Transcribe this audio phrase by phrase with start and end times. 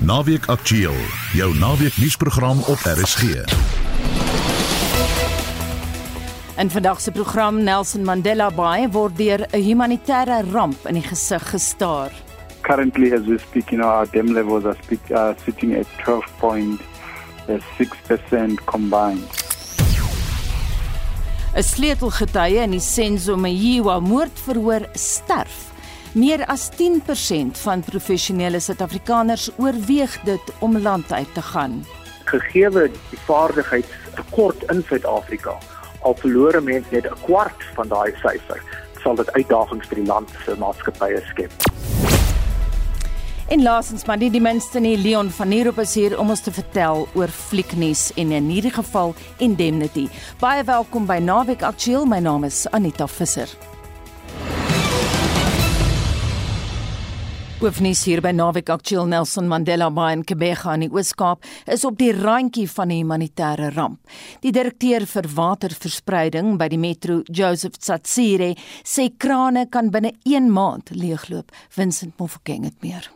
[0.00, 0.94] Naweek Aktueel,
[1.32, 3.22] jou naweek nuusprogram op RSG.
[6.56, 11.50] In vandag se program Nelson Mandela Bay word deur 'n humanitêre ramp in die gesig
[11.50, 12.10] gestaar.
[12.60, 18.64] Currently as we speak, you know, our dam levels are speak, uh, sitting at 12.6%
[18.64, 19.28] combined.
[21.54, 25.74] 'n Sleutelgetuie in die Senzo Mayiwa moordverhoor sterf.
[26.16, 31.84] Meer as 10% van professionele Suid-Afrikaners oorweeg dit om land uit te gaan.
[32.24, 35.58] Gegee die vaardigheidstekort in Suid-Afrika,
[36.00, 38.62] al verlore mense net 'n kwart van daai syfer,
[39.02, 41.52] sal dit uitdagings vir die land se maatskappye skep.
[43.48, 46.52] En laasens maar nie die minste nie Leon van Heerop is hier om ons te
[46.52, 50.08] vertel oor flieknuus en in hierdie geval Indemnity.
[50.40, 52.06] Baie welkom by Naweek Aktueel.
[52.06, 53.75] My naam is Anita Visser.
[57.56, 61.94] Hoofnuus hier by Naweek Aktueel Nelson Mandela Bay in Kebega in die Oos-Kaap is op
[61.96, 63.98] die randjie van 'n humanitêre ramp.
[64.42, 70.90] Die direkteur vir waterverspreiding by die Metro, Joseph Tsatsire, sê krane kan binne 1 maand
[70.90, 71.50] leegloop.
[71.70, 73.10] Vincent Mofokeng het meer.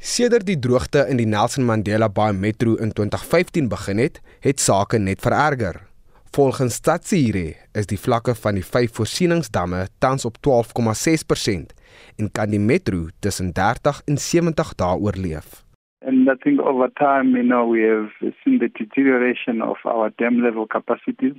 [0.00, 4.98] Sedert die droogte in die Nelson Mandela Bay Metro in 2015 begin het, het sake
[4.98, 5.86] net vererger.
[6.32, 11.79] Volgens Tsatsire is die vlakke van die vyf voorsieningsdamme tans op 12,6%
[12.18, 15.64] en kan die metro tussen 30 en 70 dae oorleef.
[16.02, 18.10] And I think over time, you know, we have
[18.42, 21.36] seen the deterioration of our dam level capacities.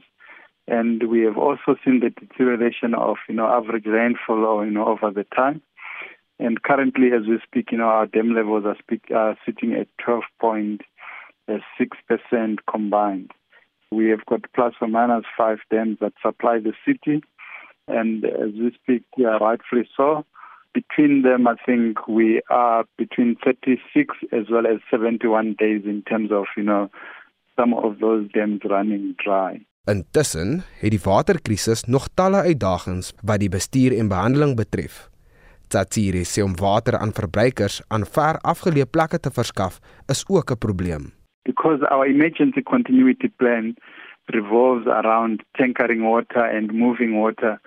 [0.67, 4.85] And we have also seen the deterioration of, you know, average rainfall, or, you know,
[4.85, 5.61] over the time.
[6.39, 9.87] And currently, as we speak, you know, our dam levels are, speak, are sitting at
[9.99, 13.31] 12.6% combined.
[13.91, 17.23] We have got plus or minus five dams that supply the city.
[17.87, 20.23] And as we speak, yeah, rightfully so,
[20.73, 26.31] between them, I think we are between 36 as well as 71 days in terms
[26.31, 26.89] of, you know,
[27.59, 29.61] some of those dams running dry.
[29.89, 35.07] Intussen het die waterkrisis nog talle uitdagings wat die bestuur en behandeling betref.
[35.71, 39.79] Tsatsiri sê om water aan verbruikers aan ver afgeleë plekke te verskaf
[40.13, 41.03] is ook 'n probleem.
[41.43, 43.75] Because our emergency continuity plan
[44.25, 47.59] revolves around tankering water and moving water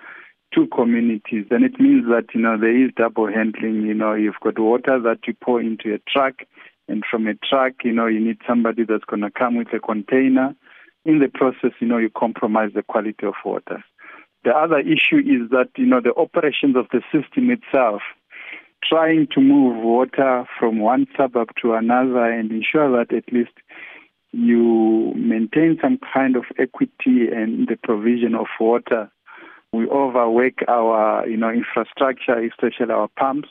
[0.55, 3.81] two communities, then it means that, you know, there is double handling.
[3.85, 6.35] You know, you've got water that you pour into a truck,
[6.87, 9.79] and from a truck, you know, you need somebody that's going to come with a
[9.79, 10.55] container.
[11.03, 13.83] In the process, you know, you compromise the quality of water.
[14.43, 18.01] The other issue is that, you know, the operations of the system itself,
[18.83, 23.53] trying to move water from one suburb to another and ensure that at least
[24.31, 29.11] you maintain some kind of equity in the provision of water
[29.77, 33.49] we overwork our you know infrastructure especially our pumps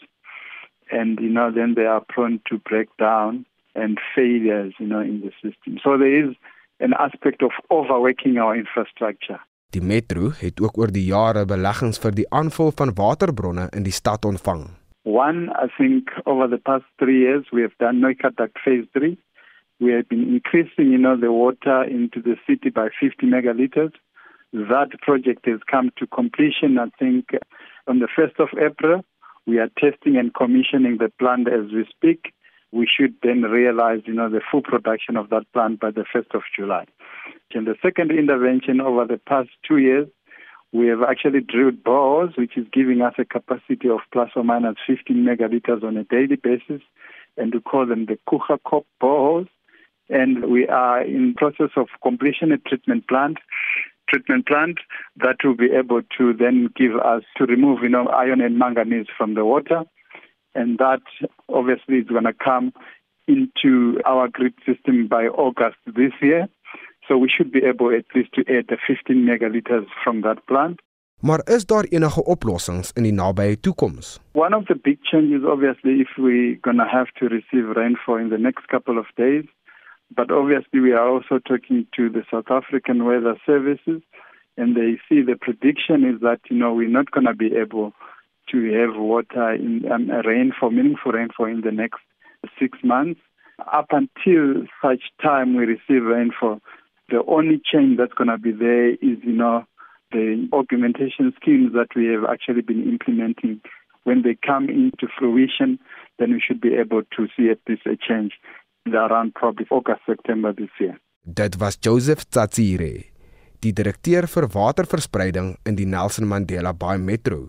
[0.90, 5.20] and you know then they are prone to break down and failures you know in
[5.24, 6.34] the system so there is
[6.80, 9.40] an aspect of overworking our infrastructure
[9.74, 13.94] Die metro het ook oor die jare beleggings vir die aanvul van waterbronne in die
[13.96, 14.68] stad ontvang.
[15.02, 19.18] One, I think over the past 3 years we have done Noikadak phase 3.
[19.82, 23.98] We have been increasing you know the water into the city by 50 megaliters.
[24.54, 27.30] That project has come to completion, I think,
[27.88, 29.04] on the 1st of April.
[29.46, 32.32] We are testing and commissioning the plant as we speak.
[32.70, 36.36] We should then realize, you know, the full production of that plant by the 1st
[36.36, 36.86] of July.
[37.50, 40.06] In the second intervention over the past two years,
[40.72, 44.76] we have actually drilled bores, which is giving us a capacity of plus or minus
[44.86, 46.80] 15 megaliters on a daily basis,
[47.36, 49.48] and we call them the Kucha Kop bores.
[50.08, 53.38] And we are in process of completion a treatment plant
[54.14, 54.78] treatment plant
[55.16, 59.06] that will be able to then give us to remove you know iron and manganese
[59.16, 59.82] from the water.
[60.54, 61.02] And that
[61.48, 62.72] obviously is going to come
[63.26, 66.48] into our grid system by August this year.
[67.08, 70.80] So we should be able at least to add the 15 megaliters from that plant.
[71.20, 74.20] Maar is daar enige oplossings in die nabye toekoms?
[74.32, 78.28] One of the big changes obviously if we going to have to receive rainfall in
[78.28, 79.44] the next couple of days
[80.14, 84.02] But obviously, we are also talking to the South African Weather Services,
[84.56, 87.92] and they see the prediction is that you know we're not going to be able
[88.50, 92.00] to have water in um, rainfall, meaningful rainfall in the next
[92.58, 93.20] six months.
[93.72, 96.60] Up until such time we receive rainfall,
[97.08, 99.64] the only change that's going to be there is you know
[100.12, 103.60] the augmentation schemes that we have actually been implementing.
[104.04, 105.78] When they come into fruition,
[106.18, 108.32] then we should be able to see at least a change
[108.92, 110.98] around probably August September this year.
[111.24, 113.04] Dit was Joseph Tsatsire,
[113.64, 117.48] die direkteur vir waterverspreiding in die Nelson Mandela Bay Metro.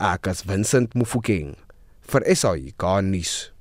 [0.00, 1.54] Ek is Vincent Mufokeng
[2.10, 3.52] vir SAI Garnis.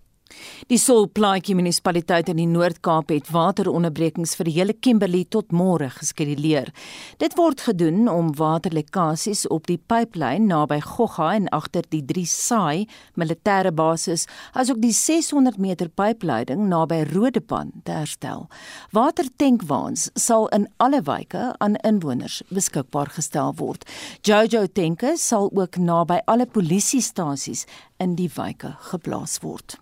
[0.68, 6.74] Die Solplaatjie munisipaliteit in die Noord-Kaap het wateronderbrekings vir die hele Kimberley tot môre geskeduleer.
[7.22, 12.88] Dit word gedoen om waterlekkasies op die pyplyn naby Gogga en agter die 3 Saai
[13.16, 18.48] militêre basis, asook die 600 meter pypleiding naby Rodepan te herstel.
[18.92, 23.88] Watertankwaans sal in alle wyke aan inwoners beskikbaar gestel word.
[24.28, 27.66] Jojo tanke sal ook naby alle polisiestasies
[28.04, 29.80] in die wyke geplaas word.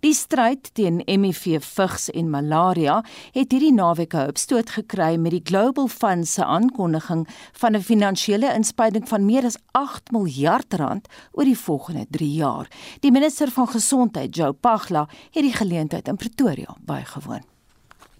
[0.00, 5.44] Die stryd teen HIV, vigs en malaria het hierdie naweek 'n opstoot gekry met die
[5.44, 11.44] Global Fund se aankondiging van 'n finansiële inspuiting van meer as 8 miljard rand oor
[11.44, 12.68] die volgende 3 jaar.
[13.00, 17.42] Die minister van gesondheid, Joe Pagla, het die geleentheid in Pretoria bygewoon.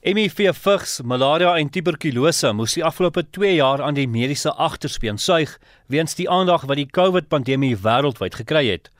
[0.05, 5.55] HIV, vigs, malaria en tuberkulose moes die afgelope 2 jaar aan die mediese agterspeen suig
[5.89, 8.91] weens die aandag wat die COVID-pandemie wêreldwyd gekry het.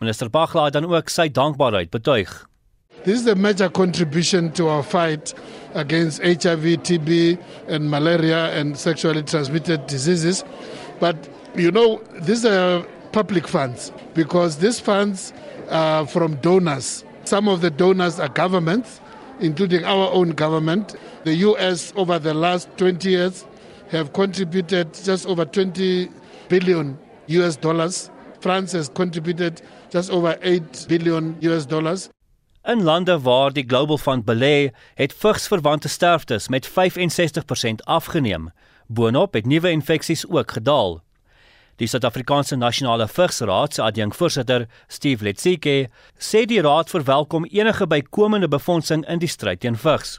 [0.00, 2.30] Minister Bagla het dan ook sy dankbaarheid betuig.
[3.04, 5.34] This is a major contribution to our fight
[5.74, 7.38] against HIV, TB
[7.68, 10.42] and malaria and sexually transmitted diseases.
[11.00, 11.16] But
[11.54, 12.82] you know, these are
[13.12, 15.34] public funds because these funds
[15.70, 17.04] are from donors.
[17.24, 19.00] Some of the donors are governments,
[19.40, 20.96] including our own government.
[21.24, 23.44] The US over the last 20 years
[23.90, 26.08] have contributed just over 20
[26.48, 28.10] billion US dollars.
[28.40, 29.60] France has contributed
[29.92, 32.08] just over 8 billion US dollars.
[32.64, 36.72] In lande waar die Global Fund belê, het vigsverwante sterftes met 65%
[37.84, 38.50] afgeneem.
[38.86, 41.00] Boonop het nuwe infeksies ook gedaal.
[41.76, 45.88] Die Suid-Afrikaanse Nasionale Vigsraad se adjunkvoorsitter, Steve Letsike,
[46.18, 50.18] sê die raad verwelkom enige bykomende befondsing in die stryd teen vigs.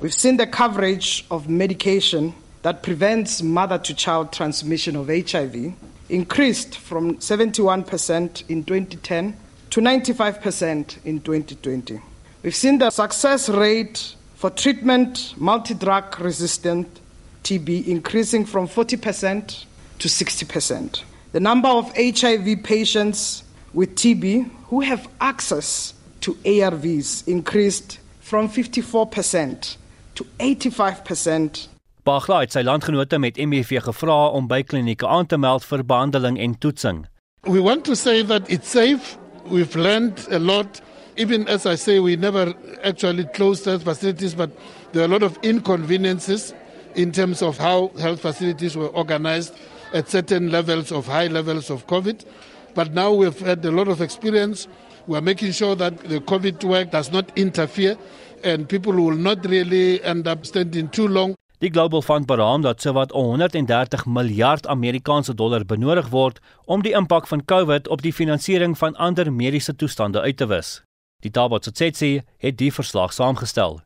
[0.00, 5.70] We've seen the coverage of medication that prevents mother to child transmission of HIV
[6.08, 9.36] increased from 71% in 2010
[9.70, 12.00] to 95% in 2020.
[12.42, 17.00] We've seen the success rate for treatment multi drug resistant
[17.42, 19.64] TB increasing from 40%
[19.98, 21.02] to 60%.
[21.32, 29.76] The number of HIV patients with TB who have access to ARVs increased from 54%
[30.14, 31.68] to 85%
[32.04, 36.36] Bagla het sy landgenote met HIV gevra om by klinieke aan te meld vir behandeling
[36.36, 37.06] en toetsing.
[37.48, 39.16] We want to say that it's safe.
[39.48, 40.82] We've learned a lot.
[41.16, 42.52] Even as I say, we never
[42.82, 44.50] actually closed health facilities, but
[44.92, 46.52] there are a lot of inconveniences
[46.94, 49.54] in terms of how health facilities were organized
[49.94, 52.26] at certain levels of high levels of COVID.
[52.74, 54.68] But now we've had a lot of experience.
[55.06, 57.96] We're making sure that the COVID work does not interfere
[58.42, 61.34] and people will not really end up standing too long
[61.64, 67.24] Die Global Fund beraam dat sowat 130 miljard Amerikaanse dollar benodig word om die impak
[67.26, 70.82] van COVID op die finansiering van ander mediese toestande uit te wis.
[71.24, 73.80] Die Tabot Tsetse het die verslag saamgestel.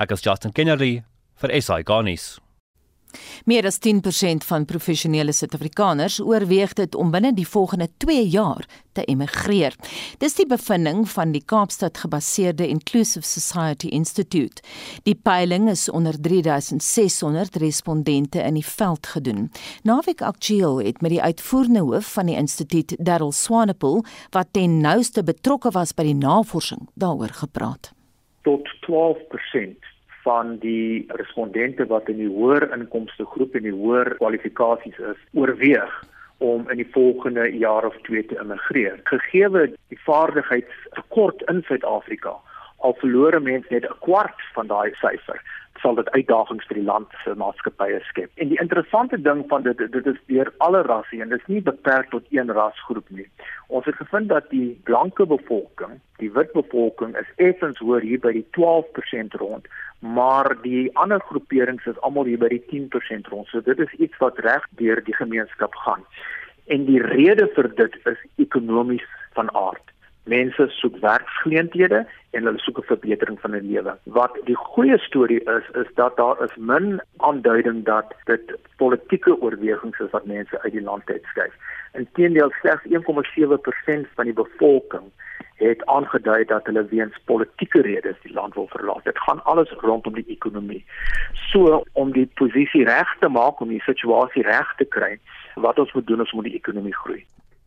[0.00, 1.02] Ek is Justin Kennedy
[1.36, 2.38] vir SI Garnis.
[3.44, 9.04] Meer as 10% van professionele Suid-Afrikaners oorweeg dit om binne die volgende 2 jaar te
[9.04, 9.74] emigreer.
[10.18, 14.62] Dis die bevinding van die Kaapstad gebaseerde Inclusive Society Institute.
[15.02, 19.50] Die peiling is onder 3600 respondente in die veld gedoen.
[19.82, 25.22] Naweek Aktueel het met die uitvoerende hoof van die instituut, Darryl Swanepoel, wat ten nouste
[25.22, 27.92] betrokke was by die navorsing, daaroor gepraat.
[28.42, 29.87] Tot 12%
[30.28, 35.94] van die respondente wat in die hoër inkomste groep en die hoër kwalifikasies is, oorweeg
[36.44, 39.00] om in die volgende jaar of 2 te immigreer.
[39.08, 42.34] Gegeewe die vaardigheidstekort in Suid-Afrika,
[42.84, 45.40] al verlore mense net 'n kwart van daai syfer
[45.82, 48.30] sal dit uitdagings vir die land se maatskappye skep.
[48.42, 51.62] En die interessante ding van dit dit is deur alle rasse en dit is nie
[51.64, 53.26] beperk tot een rasgroep nie.
[53.68, 58.32] Ons het gevind dat die blanke bevolking, die wit bevolking is effens hoër hier by
[58.38, 59.68] die 12% rond,
[60.00, 63.50] maar die ander groeperings is almal hier by die 10% rond.
[63.52, 66.04] So dit is iets wat reg deur die gemeenskap gaan.
[66.66, 69.06] En die rede vir dit is ekonomies
[69.36, 69.94] van aard.
[70.28, 72.02] Mense soek werksgeleenthede
[72.36, 73.92] en hulle soek 'n verbetering van hulle lewe.
[74.18, 79.98] Wat die goeie storie is, is dat daar is min aanduiding dat dit politieke oorwegings
[79.98, 81.54] is wat mense uit die land uitskuif.
[81.92, 85.08] Inteendeel slegs 1,7% van die bevolking
[85.58, 89.04] het aangedui dat hulle weens politieke redes die land wil verlaat.
[89.04, 90.84] Dit gaan alles rondom die ekonomie.
[91.32, 95.18] So om die posisie reg te maak om die situasie reg te kry,
[95.54, 97.24] wat ons moet doen is om die ekonomie groei.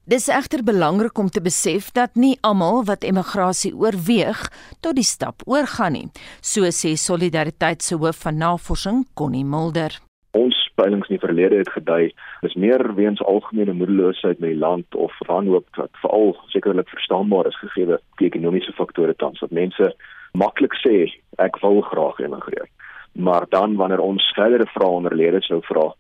[0.10, 4.40] Dis egter belangrik om te besef dat nie almal wat emigrasie oorweeg
[4.82, 6.08] tot die stap oorgaan nie,
[6.42, 10.00] so sê Solidariteit se hoof van navorsing, Connie Mulder.
[10.34, 12.10] Ons peilings in die verlede het gedui,
[12.42, 17.62] is meer weens algemene moedeloosheid met die land of wanhoop wat veral sekerlik verstaanbaar is
[17.62, 19.94] gegee die ekonomiese faktore tans wat mense
[20.34, 22.66] maklik sê ek wil graag emigreer.
[23.14, 25.92] Maar dan wanneer ons verdere vrae onder lede sou vra,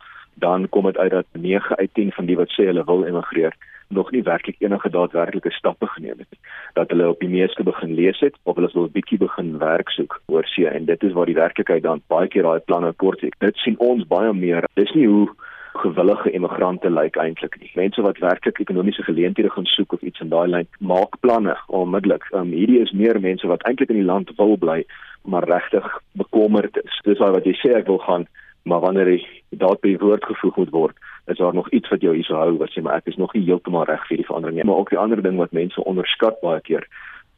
[0.42, 3.54] dan kom dit uit dat 9 uit 10 van die wat sê hulle wil emigreer
[3.92, 6.40] nog nie werklik enige daadwerklike stappe geneem het nie.
[6.74, 9.90] Dat hulle op die meeste begin lees het of hulle wil 'n bietjie begin werk
[9.90, 13.22] soek oor see en dit is waar die werklikheid dan baie keer daai planne kort
[13.22, 13.36] het.
[13.40, 14.64] Dit sien ons baie meer.
[14.74, 15.30] Dis nie hoe
[15.74, 17.72] gewillige emigrante lyk eintlik nie.
[17.76, 22.28] Mense wat werklik ekonomiese geleenthede gaan soek of iets in daai lyn maak planne onmiddellik.
[22.34, 24.84] Um, hierdie is meer mense wat eintlik in die land wil bly
[25.24, 27.00] maar regtig bekommerd is.
[27.04, 28.28] Dis waar wat jy sê ek wil gaan
[28.64, 30.98] maar wanneer jy daar by woord gevoeg moet word
[31.28, 33.46] is daar nog iets wat jou hierso hou wat sê maar ek is nog nie
[33.46, 34.66] heeltemal reg vir die verandering nie.
[34.66, 36.88] Maar ook die ander ding wat mense onderskat baie keer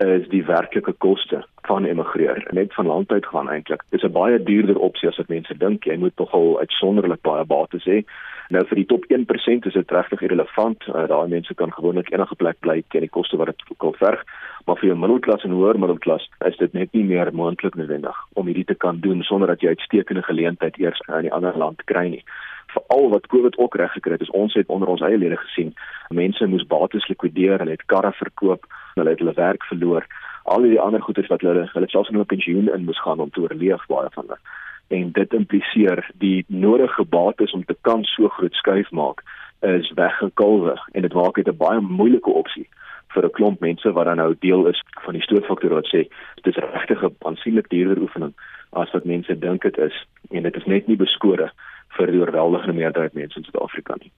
[0.04, 2.48] is die werklike koste van emigreer.
[2.52, 3.84] Net van land uit gaan eintlik.
[3.90, 5.84] Dis 'n baie duurder opsie as wat mense dink.
[5.84, 8.04] Jy moet nogal uitsonderlik baie bates hê.
[8.50, 10.84] Nou vir die top 1% is dit regtig irrelevant.
[10.88, 13.94] Uh, daai mense kan gewoonlik enige plek bly teen die koste wat dit ook al
[13.94, 14.24] verg.
[14.66, 18.46] Maar vir jou middelklas en hoër middelklas is dit net nie meer moontlik noodwendig om
[18.46, 22.08] hierdie te kan doen sonder dat jy uitstekende geleentheid eers in 'n ander land kry
[22.08, 22.24] nie
[22.74, 25.74] veral wat Covid ook reg gekry het, is ons het onder ons eie lede gesien,
[26.10, 30.06] mense moes bates likwideer, hulle het karre verkoop, hulle het hulle werk verloor.
[30.44, 33.32] Al die ander goederes wat hulle hulle selfs in hulle pensioen in moes gaan om
[33.32, 34.39] te oorleef baie van hulle.
[34.94, 39.24] En dit impliseer die nodige bates om te kan so groot skuif maak
[39.63, 42.68] is weggekalwe en dit maak dit 'n baie moeilike opsie
[43.13, 46.08] vir 'n klomp mense wat dan nou deel is van die stootfaktor wat sê
[46.42, 48.34] dit is regtig 'n aansienlik duurder oefening
[48.72, 51.51] as wat mense dink dit is en dit is net nie beskore
[51.98, 54.12] vir die oorweldigende meerderheid mense in Suid-Afrika nie.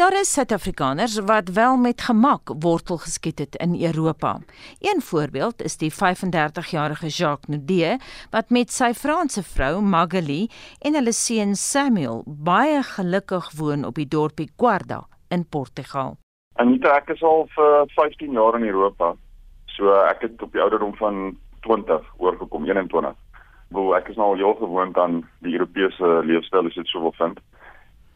[0.00, 4.38] Daar is Suid-Afrikaners wat wel met gemak wortel geskiet het in Europa.
[4.80, 7.98] Een voorbeeld is die 35-jarige Jacques Nudee
[8.30, 10.48] wat met sy Franse vrou Magali
[10.80, 16.16] en hulle seun Samuel baie gelukkig woon op die dorpie Guarda in Portugal.
[16.54, 19.14] Anita, ek is al vir 15 jaar in Europa.
[19.76, 23.14] So ek het op die ouderdom van 20 oorgekom, 21
[23.70, 27.14] wil ek is nou al heel gewoond aan die Europese leefstyl as dit sou wil
[27.18, 27.38] vind.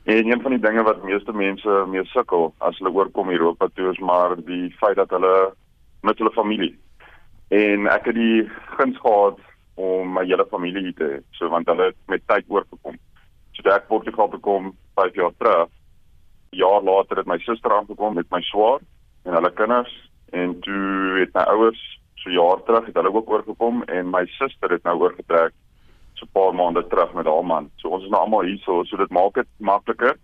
[0.04, 3.90] En een van die dinge wat meeste mense mee sukkel as hulle oorkom Europa toe
[3.92, 5.52] is maar die feit dat hulle
[6.02, 6.74] met hulle familie.
[7.48, 8.42] En ek het die
[8.76, 9.38] guns gehad
[9.80, 12.98] om my hele familie hier te hê, so want hulle het met tyd oorgekom.
[13.54, 15.70] So ek Portugal toe kom 5 jaar terug.
[16.54, 18.82] Jaar later het my suster aangekom met my swaar
[19.24, 19.94] en hulle kinders
[20.34, 21.82] en toe het my ouers
[22.24, 25.52] so jaar terug het hulle ook oorgekom en my suster het nou oorgetrek
[26.14, 27.70] so 'n paar maande terug met haar man.
[27.76, 30.16] So ons is nou almal hier so so dit maak dit makliker.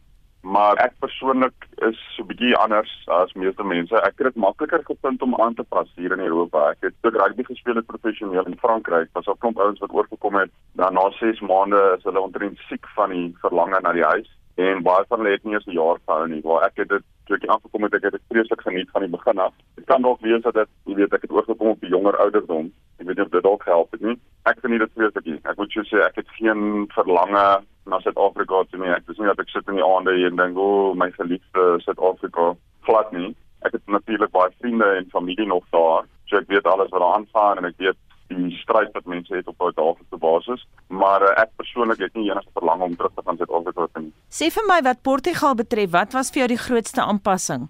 [0.42, 3.94] Maar ek persoonlik is so 'n bietjie anders as meeste mense.
[3.94, 6.70] Ek het dit makliker gevind om aan te pas hier in Europa.
[6.70, 9.08] Ek het ook rugby gespeel het professioneel in Frankryk.
[9.12, 10.50] Was al klomp ouens wat oorgekom het.
[10.72, 14.82] Dan na 6 maande is hulle omtrent siek van die verlange na die huis en
[14.82, 16.40] baie van hulle het nie eens 'n jaar gehou nie.
[16.42, 19.10] Waar ek het dit toe ek aangekom het, ek het dit vreeslik geniet van die
[19.10, 19.54] begin af.
[19.74, 22.72] Dit kan dalk wees dat dit, jy weet, ek het oorgekom op die jonger ouderdom.
[22.98, 24.18] Ek weet nie of dit dalk help het nie.
[24.42, 25.38] Ek geniet dit vreeslik nie.
[25.44, 28.90] Ek moet jou sê ek het geen verlange na Suid-Afrika toe nie.
[28.90, 31.80] Ek dis nie dat ek sit in die aande en dink, "O, oh, my geliefde
[31.80, 33.34] Suid-Afrika." Glad nie.
[33.62, 36.04] Ek het natuurlik baie vriende en familie nog daar.
[36.26, 37.96] So ek weet alles wat daar aangaan en ek weet
[38.30, 42.30] die stryd wat mense het op 'n daaglikse basis, maar uh, ek persoonlik het nie
[42.30, 44.12] enige verlang om terug te gaan Suid-Afrika toe nie.
[44.30, 47.64] Sê vir my wat Portugal betref, wat was vir jou die grootste aanpassing?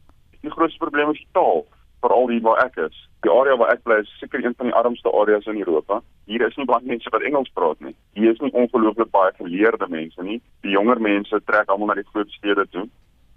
[0.44, 1.62] Die grootste probleem is die taal,
[2.04, 2.98] veral hier waar ek is.
[3.24, 6.02] Die area waar ek bly is seker een van die armste areas in Europa.
[6.28, 7.94] Hier is nie baie mense wat Engels praat nie.
[8.12, 10.36] Hier is nie ongelooflik baie geleerde mense nie.
[10.60, 12.84] Die jonger mense trek almal na die groot stede toe.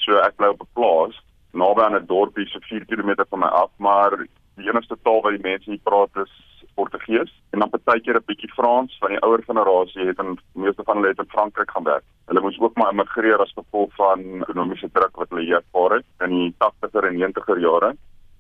[0.03, 1.15] So ek bly op 'n plaas
[1.56, 4.12] naby aan 'n dorpie so 4 km van my af, maar
[4.60, 6.34] die enigste taal wat die mense hier praat is
[6.75, 10.96] Portugees en dan partykeer 'n bietjie Frans van die ouer generasie het in meeste van
[10.96, 12.03] hulle het in Frankryk gaan werk.
[12.25, 16.06] Hulle moes ook maar immigreer as gevolg van ekonomiese druk wat hulle hier ervaar het
[16.20, 17.96] in die 80er en 90er jare.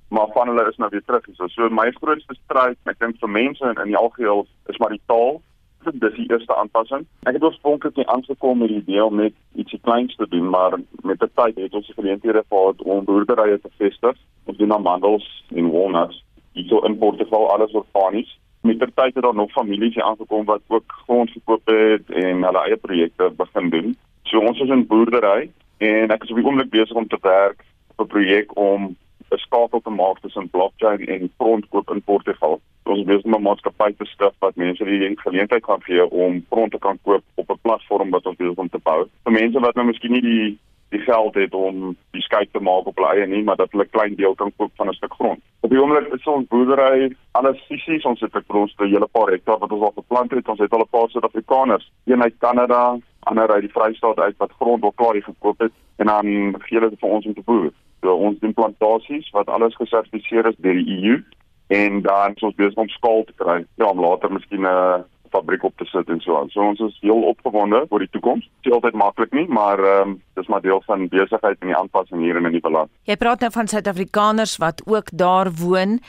[0.09, 1.25] Maar van hulle is nou weer terug.
[1.33, 4.89] So, so my grootste stryd, ek dink vir mense in, in die algeheel is maar
[4.89, 5.41] die taal.
[5.83, 7.05] Dit is die eerste aanpassing.
[7.23, 10.79] Ek het oorspronklik nie aangekom met die idee om net ietsie kleins te doen, maar
[11.03, 15.71] met die tyd het ons geleenthede gehad om boerderye te vestig, ons doen amandels en
[15.71, 18.39] walnuts hier in Portugal alles organies.
[18.61, 22.43] Met die tyd het daar nog families hier aangekom wat ook grond gekoop het en
[22.43, 23.95] hulle eie projekte begin doen.
[24.23, 27.65] So ons is in boerdery en ek is op die oomblik besig om te werk
[27.95, 28.95] op 'n projek om
[29.31, 32.61] 'n skakel te maak tussen blockchain en grondkoop in Portugal.
[32.83, 36.45] Ons is besig om 'n maatskappy te stig wat mense die geleentheid gaan gee om
[36.49, 39.07] grond te kan koop op 'n platform wat ons besig om te bou.
[39.23, 40.57] Vir mense wat nou miskien nie die
[40.93, 43.85] die geld het om die skei te maak op hulle eie nie, maar dat hulle
[43.85, 45.39] 'n klein deel kan koop van 'n stuk grond.
[45.65, 49.59] Op die oomblik is ons boerdery alles fisies, ons het 'n groot hele paar hektaar
[49.59, 50.47] wat ons al geplant het.
[50.47, 54.51] Ons het al 'n paar Suid-Afrikaners, een uit Kanada, ander uit die Vrystaat uit wat
[54.59, 56.25] grond wil klaar gekoop het en dan
[56.59, 57.71] gee hulle dit vir ons om te boer.
[58.01, 61.23] So ons doen plantasies wat alles gesertifiseer is deur die EU
[61.67, 63.65] en dan ons besig om skaal te kry.
[63.75, 64.99] Ja, om later miskien 'n uh,
[65.33, 66.51] fabriek op te sit en so aan.
[66.53, 68.45] So ons is heel opgewonde vir die toekoms.
[68.61, 71.77] Dit is altyd maklik nie, maar ehm um, dis maar deel van besigheid en die
[71.77, 72.91] aanpassing hier in die land.
[73.09, 75.99] Jy praat nou van Suid-Afrikaners wat ook daar woon.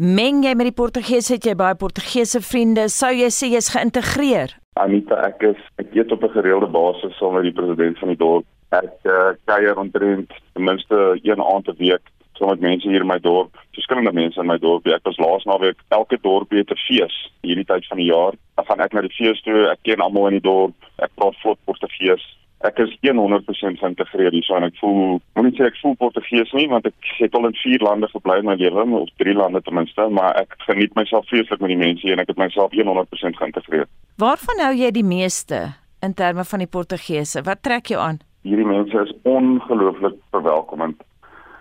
[0.00, 2.88] Meng jy met die Portugese, het jy baie Portugese vriende?
[2.88, 4.54] Sou jy sê jy's geïntegreer?
[4.80, 8.16] Anita, ek is ek eet op 'n gereelde basis saam met die president van die
[8.16, 8.46] dorp.
[8.70, 12.06] Ek uh, kuier omtrent ten minste een aand 'n week
[12.40, 14.88] saam met mense hier in my dorp, verskillende mense in my dorp.
[14.88, 18.34] Ek was laas naweek elke dorp het 'n fees hierdie tyd van die jaar.
[18.56, 19.68] Dan gaan ek na die fees toe.
[19.70, 20.74] Ek ken almal in die dorp.
[20.98, 22.24] Ek praat vlot Portugees
[22.60, 26.66] ek is 100% geïntegreer hier so en ek voel moenie sê ek voel Portugees nie
[26.68, 29.78] want ek het al in 4 lande gebly in my lewe of 3 lande ten
[29.78, 33.40] minste maar ek geniet myself vreeslik met die mense hier en ek het myself 100%
[33.40, 33.88] geïntegreer.
[34.20, 35.62] Waarvan hou jy die meeste
[36.04, 37.44] in terme van die Portugese?
[37.48, 38.20] Wat trek jou aan?
[38.44, 41.00] Hierdie mense is ongelooflik verwelkomend.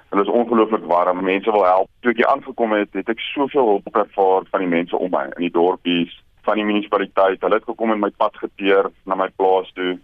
[0.10, 1.24] Hulle is ongelooflik warm.
[1.24, 1.90] Mense wil help.
[2.02, 5.28] Toe ek hier aangekom het, het ek soveel hulp ervaar van die mense om my
[5.36, 6.14] in die dorpies,
[6.48, 7.42] van die munisipaliteit.
[7.42, 9.98] Hulle het gekom en my pad geteer na my plaas toe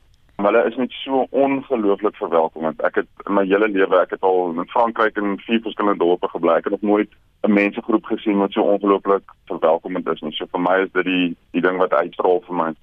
[0.43, 2.81] hulle is net so ongelooflik verwelkomend.
[2.83, 6.29] Ek het in my hele lewe, ek het al in Frankryk in vier verskillende dorpe
[6.31, 6.57] gebly.
[6.59, 7.11] Ek het nog nooit
[7.47, 10.31] 'n mensegroep gesien wat so ongelooflik verwelkomend is nie.
[10.31, 12.73] So vir my is dit die die ding wat uitstraal vir my.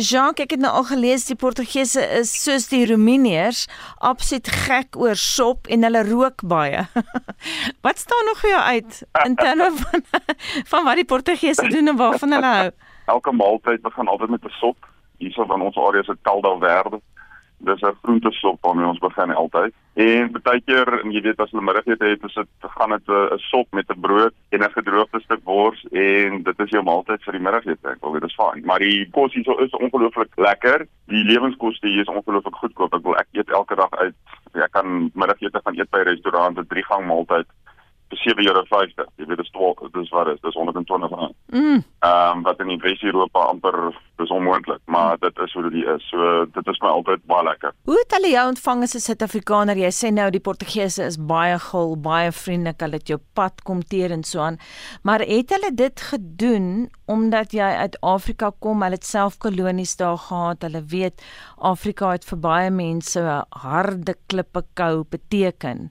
[0.00, 3.66] Jean, ek het nou al gelees die Portugese is soos die Roemeniërs,
[4.00, 6.86] absoluut gek oor sop en hulle rook baie.
[7.84, 10.04] wat staan nog vir jou uit in terme van
[10.72, 12.70] van wat die Portugese doen en waarvan hulle hou?
[13.16, 17.00] Elke maaltyd begin altyd met 'n sop hierso van ons area se Calda Verde.
[17.64, 19.72] Dis 'n groentesop waarmee ons begin altyd.
[19.94, 23.66] En baie keer, jy weet as hulle middagete het, is dit gaan dit 'n sop
[23.70, 27.42] met 'n brood en 'n gedroogde stuk wors en dit is jou maaltyd vir die
[27.46, 27.88] middagete.
[27.88, 30.86] Ek wil dit is fyn, maar die kos hier is ongelooflik lekker.
[31.06, 32.94] Die lewenskoste hier is ongelooflik goedkoop.
[32.94, 34.14] Ek wil ek eet elke dag uit.
[34.54, 37.46] Ek kan middagete gaan eet by restaurante, drie gang maaltyd
[38.20, 39.08] 7,50.
[39.16, 41.34] Jy weet dit is 12, dis wat is, dis 120 rand.
[41.46, 41.84] Mm.
[41.98, 46.08] Ehm um, wat in Wes-Europa amper dis onmoontlik, maar dit is hoe dit is.
[46.08, 47.72] So dit is my altyd baie lekker.
[47.88, 49.76] Hoe het hulle jou ontvang as 'n Suid-Afrikaner?
[49.76, 52.80] Jy sê nou die Portugese is baie gul, baie vriendelik.
[52.80, 54.58] Hulle het jou pad kom teer en so aan.
[55.02, 58.82] Maar het hulle dit gedoen omdat jy uit Afrika kom?
[58.82, 60.62] Hulle het self kolonies daar gehad.
[60.62, 61.22] Hulle weet
[61.58, 65.90] Afrika het vir baie mense 'n harde klippe kou beteken.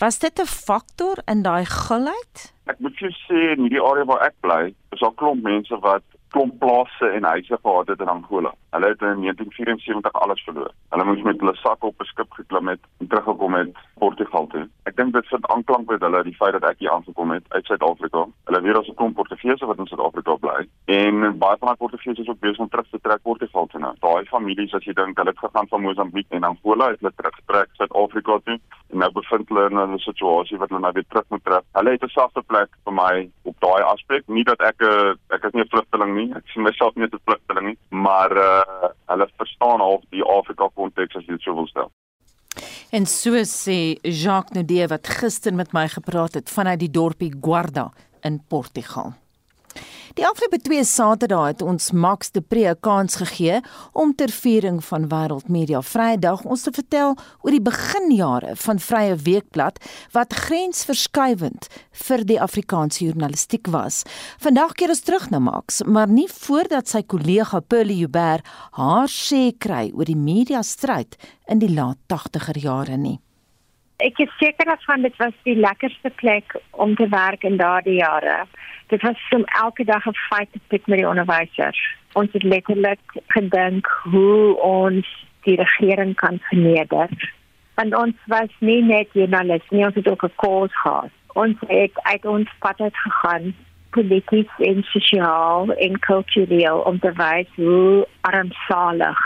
[0.00, 2.54] Was dit 'n faktor in daai gulheid?
[2.64, 6.02] Ek moet jou sê in hierdie area waar ek bly, is daar klomp mense wat
[6.28, 8.52] klomp plase en huise gehad het in Angola.
[8.70, 10.72] Hulle het in 1974 alles verloor.
[10.88, 14.68] Hulle moes met hulle sakke op 'n skip geklim het en teruggekom het Portugal toe.
[14.84, 17.66] Ek dink dit vind aanklank met hulle die feit dat ek hier aangekom het uit
[17.66, 18.26] Suid-Afrika.
[18.44, 22.20] Hulle weet is 'n klomp Portugese wat in Suid-Afrika bly en baie van die Portugese
[22.20, 23.94] is ook besig om terug te trek Portugal toe nou.
[23.98, 27.68] Daai families as jy dink hulle het gegaan van Mosambiek en Angola het hulle teruggetrek
[27.72, 28.60] Suid-Afrika toe
[28.92, 31.64] en nou bevind hulle in 'n situasie wat hulle nou weer terug moet trek.
[31.78, 34.22] Hulle het 'n sagte plek vir my op daai aspek.
[34.28, 36.32] Nie dat ek 'n ek is nie 'n vlugteling nie.
[36.34, 40.68] Ek sien myself nie as 'n vlugteling nie, maar uh hulle verstaan half die Afrika
[40.74, 41.90] konteks as jy dit sou wil stel.
[42.90, 47.92] En so sê Jacques Nudee wat gister met my gepraat het vanuit die dorpie Guarda
[48.22, 49.14] in Portugal.
[50.18, 53.60] Die afgelope 2 Saterdae het ons Max de Pre 'n kans gegee
[53.92, 59.16] om ter viering van Wêreld Media Vrydag ons te vertel oor die beginjare van Vrye
[59.16, 59.78] Weekblad
[60.12, 64.02] wat grensverskuivend vir die Afrikaanse journalistiek was.
[64.38, 68.40] Vandag keer ons terug na Max, maar nie voordat sy kollega Pearlie Huber
[68.70, 71.16] haar sê kry oor die media stryd
[71.46, 73.20] in die laat 80er jare nie.
[74.00, 78.46] Ek is seker dat dit was die lekkerste plek om te werk in daardie jare
[78.90, 81.80] dit was om elke dag 'n fight te pik met die onderwysers.
[82.12, 87.08] Ons het letterlik gedink hoe ons die regering kan verneder.
[87.74, 91.10] Want ons was nie net journaliste nie, ons het ook 'n kous gehad.
[91.32, 93.54] Ons het uit ons pad uit gegaan
[93.90, 99.18] polities en sosiaal en kultureel om te wys hoe armsalig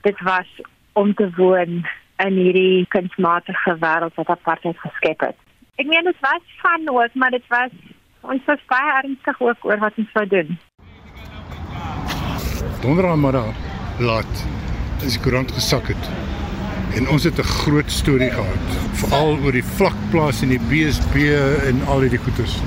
[0.00, 0.60] dit was
[0.92, 1.86] om te woon
[2.26, 5.38] in hierdie kunsmatige wêreld wat apartheid geskep het.
[5.80, 7.72] Ek meen dit was van ook, maar dit was
[8.20, 10.58] ons was baie ernstig ook oor wat ons wou doen.
[12.82, 13.56] Donderdagoggend
[13.98, 14.44] laat
[15.02, 16.10] is die koerant gesak het.
[16.94, 21.16] En ons het 'n groot storie gehad, veral oor die vlakplaas en die BSB
[21.68, 22.60] en al hierdie goeters.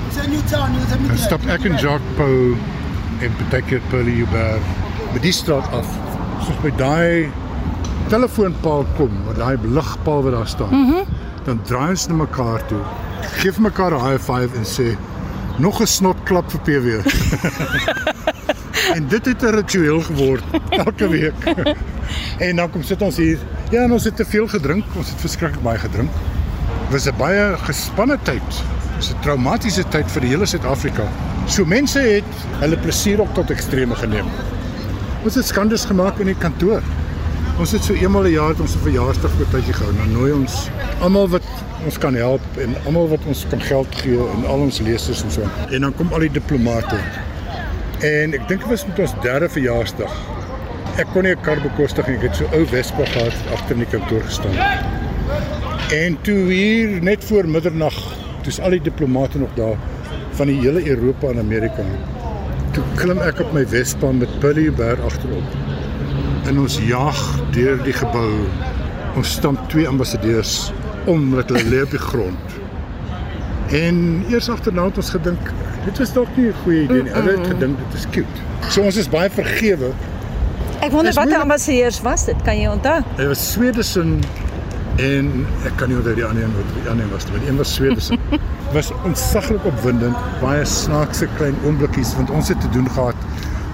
[1.10, 2.56] Ons stap ek en Jacques Pau
[3.20, 4.58] en Peter Pully Uber
[5.12, 5.88] met die straat af.
[6.44, 7.30] Soos by daai
[8.08, 10.68] telefoonpaal kom, waar daai ligpaal wat daar staan.
[10.70, 11.04] Mm -hmm.
[11.44, 12.80] Dan draai ons na mekaar toe.
[13.20, 14.96] Geef mekaar 'n high five en sê
[15.58, 16.88] nog 'n snotklap vir PW.
[18.96, 20.44] en dit het 'n ritueel geword
[20.84, 21.34] elke week.
[22.46, 23.38] en dan kom sit ons hier.
[23.70, 24.84] Ja, en ons het te veel gedrink.
[24.94, 26.10] Ons het verskriklik baie gedrink.
[26.82, 28.48] Dit was 'n baie gespanne tyd.
[28.48, 31.02] Dit was 'n traumatiese tyd vir die hele Suid-Afrika.
[31.46, 32.24] So mense het
[32.58, 34.26] hulle plesier op tot extreme geneem.
[35.24, 36.82] Ons het skandes gemaak in die kantoor.
[37.56, 39.92] Ons het so eenmal 'n jaar het ons 'n verjaarsdag partytjie gehou.
[39.96, 40.68] Dan nooi ons
[41.00, 41.46] almal wat
[41.84, 45.30] ons kan help en almal wat ons kan geld gee en al ons lesers en
[45.30, 45.42] so.
[45.70, 46.96] En dan kom al die diplomate.
[48.00, 50.12] En ek dink dit was met ons derde verjaarsdag.
[50.96, 52.16] Ek kon nie 'n kar bekostig nie.
[52.16, 54.56] Ek het so ou Vespa gehad agter in die kantoor gestaan.
[55.92, 57.94] En toe hier net voor middernag,
[58.42, 59.76] toe's al die diplomate nog daar
[60.30, 61.84] van die hele Europa en Amerika.
[62.72, 65.65] Toe klim ek op my Vespa met Billy Bear agterop.
[66.46, 68.30] En ons jag deur die gebou.
[69.18, 70.70] Ons stamp twee ambassadeurs
[71.10, 72.54] om met hulle lê op die grond.
[73.74, 73.96] En
[74.30, 75.50] eers agterna het ons gedink
[75.86, 77.12] dit was dalk nie 'n goeie idee nie.
[77.12, 78.38] Hulle het gedink dit is cute.
[78.70, 79.90] So ons is baie vergewe.
[80.80, 82.42] Ek wonder watter ambassadeurs was dit?
[82.42, 83.02] Kan jy onthou?
[83.16, 84.20] Dit was Swedesen
[84.96, 87.48] en ek kan nie onthou die ander een wat die ander een was maar die
[87.48, 88.18] een was Swedesen.
[88.72, 93.14] was ontsaglik opwindend, baie snaakse klein oomblikkies want ons het te doen gehad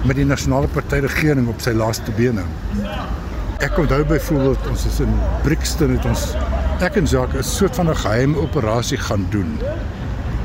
[0.07, 2.43] met die nasionale party regering op sy laaste bene.
[3.63, 5.13] Ek onthou byvoorbeeld ons is in
[5.45, 6.33] Brixton het ons
[6.83, 9.59] ek en Jacques 'n soort van 'n geheime operasie gaan doen.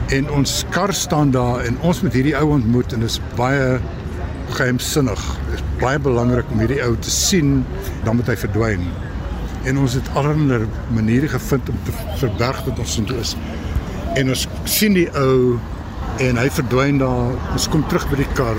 [0.08, 3.80] En ons kar staan daar en ons met hierdie ou ontmoet en dit is baie
[4.50, 5.22] geheimsinnig.
[5.50, 7.66] Dit is baie belangrik om hierdie ou te sien
[8.04, 8.82] dan moet hy verdwyn.
[9.64, 13.36] En ons het allerlei maniere gevind om te verberg dat ons intoe is.
[14.16, 15.60] En ons sien die ou
[16.18, 17.34] en hy verdwyn daar.
[17.52, 18.56] Ons kom terug by die kar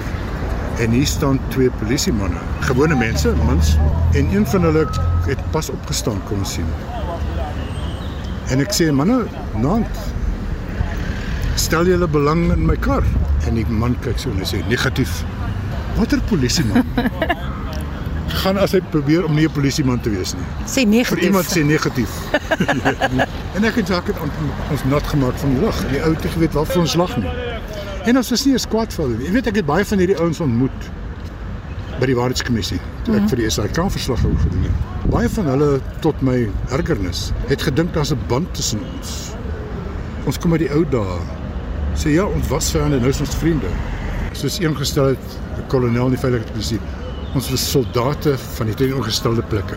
[0.78, 3.76] en hier staan twee polisiemanne, gewone mense, mans,
[4.12, 4.86] en een van hulle
[5.26, 6.68] het pas opgestaan kom sien.
[8.48, 9.24] En ek sê manne,
[9.58, 10.04] naand.
[11.58, 13.04] Stel julle belang in my kar?
[13.48, 15.22] En die man kyk so en hy sê negatief.
[15.98, 16.86] Watter polisieman?
[18.38, 20.46] gaan as hy probeer om nie 'n polisieman te wees nie.
[20.68, 21.18] Sê negatief.
[21.18, 22.12] Vir iemand sê negatief.
[23.56, 24.16] en ek het Jacques
[24.70, 25.78] ons nat gemaak van die lag.
[25.90, 27.47] Die ou het geweet wat vir ons lag nie.
[28.09, 29.25] En ons was nie eens kwaad vir hulle.
[29.27, 30.87] Jy weet ek het baie van hierdie ouens ontmoet
[31.99, 33.29] by die waarheidskommissie toe ek Mhm.
[33.33, 35.11] vir die SAK verslag wou gedoen het.
[35.11, 39.35] Baie van hulle tot my ergernis het gedink daar's 'n band tussen ons.
[40.27, 41.18] Ons kom uit die ou dae.
[41.97, 43.66] Sê ja, ons was vyande, nou is ons vriende.
[44.33, 45.27] Soos een gestel het,
[45.59, 46.81] 'n kolonel in die veiligheidspolisie.
[47.35, 49.77] Ons was soldate van die teenoorgestelde plekke.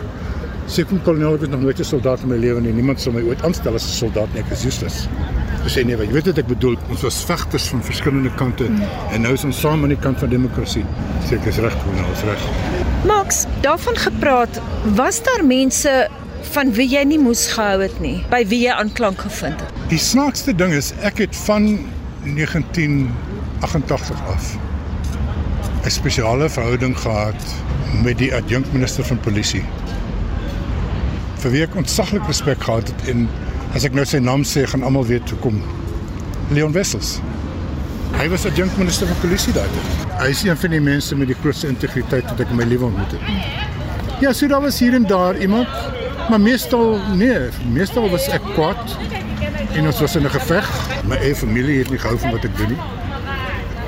[0.68, 2.72] Sê kom kolonel, ek was nog nooit 'n soldaat in my lewe nie.
[2.72, 4.42] Niemand sal my ooit aanstel as 'n soldaat nie.
[4.42, 5.08] Ek is useless.
[5.62, 6.76] Hy sê nee, jy weet wat ek bedoel.
[6.90, 8.82] Ons was vegters van verskillende kante Mm.
[9.12, 10.84] en nou is ons saam aan die kant van demokrasie.
[11.30, 12.42] Ek is reg, kolonel, is reg.
[13.06, 14.60] Max, daarvan gepraat,
[14.96, 16.08] was daar mense
[16.52, 19.70] van wie jy nie moes gehou het nie, by wie jy aanklank gevind het?
[19.88, 21.78] Die snaakste ding is ek het van
[22.24, 24.56] 1988 af
[25.84, 27.42] 'n spesiale verhouding gehad
[28.02, 29.62] met die adjunkminister van polisie.
[31.38, 33.28] Vir wie ek ontsaglik respek gehad het en
[33.76, 35.60] as ek nou sy naam sê, gaan almal weet hoekom.
[36.52, 37.20] Leon Wessels.
[38.18, 40.02] Hy was adjunkminister van polisie daai tyd.
[40.20, 42.90] Hy is een van die mense met die grootste integriteit wat ek in my lewe
[42.90, 44.20] ontmoet het.
[44.22, 45.68] Ja, so daar was hier en daar iemand,
[46.30, 48.96] maar meestal nee, meestal was ek kwaad
[49.72, 50.68] en ons was in 'n geveg.
[51.08, 52.82] My eie familie het nie gehou van wat ek doen nie.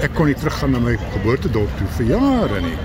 [0.02, 2.76] Ek kon nie teruggaan na my geboortedorp toe vir jare nie.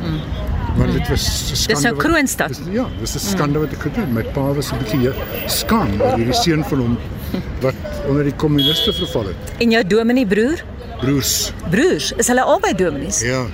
[0.79, 1.81] Want dit was 'n skande.
[1.81, 2.47] nou wat- Kroonstad.
[2.47, 4.13] dis- Ja, dis 'n skande wat ek gedoen het.
[4.13, 5.11] My pa was 'n bietjie
[5.47, 6.97] skaam oor hierdie seun van hom
[7.65, 7.75] wat
[8.07, 9.35] onder die kommuniste verval het.
[9.59, 10.63] En jou dominee broer?
[11.01, 11.53] Broers.
[11.69, 13.21] Broers, is hulle albei dominees?
[13.21, 13.45] Ja.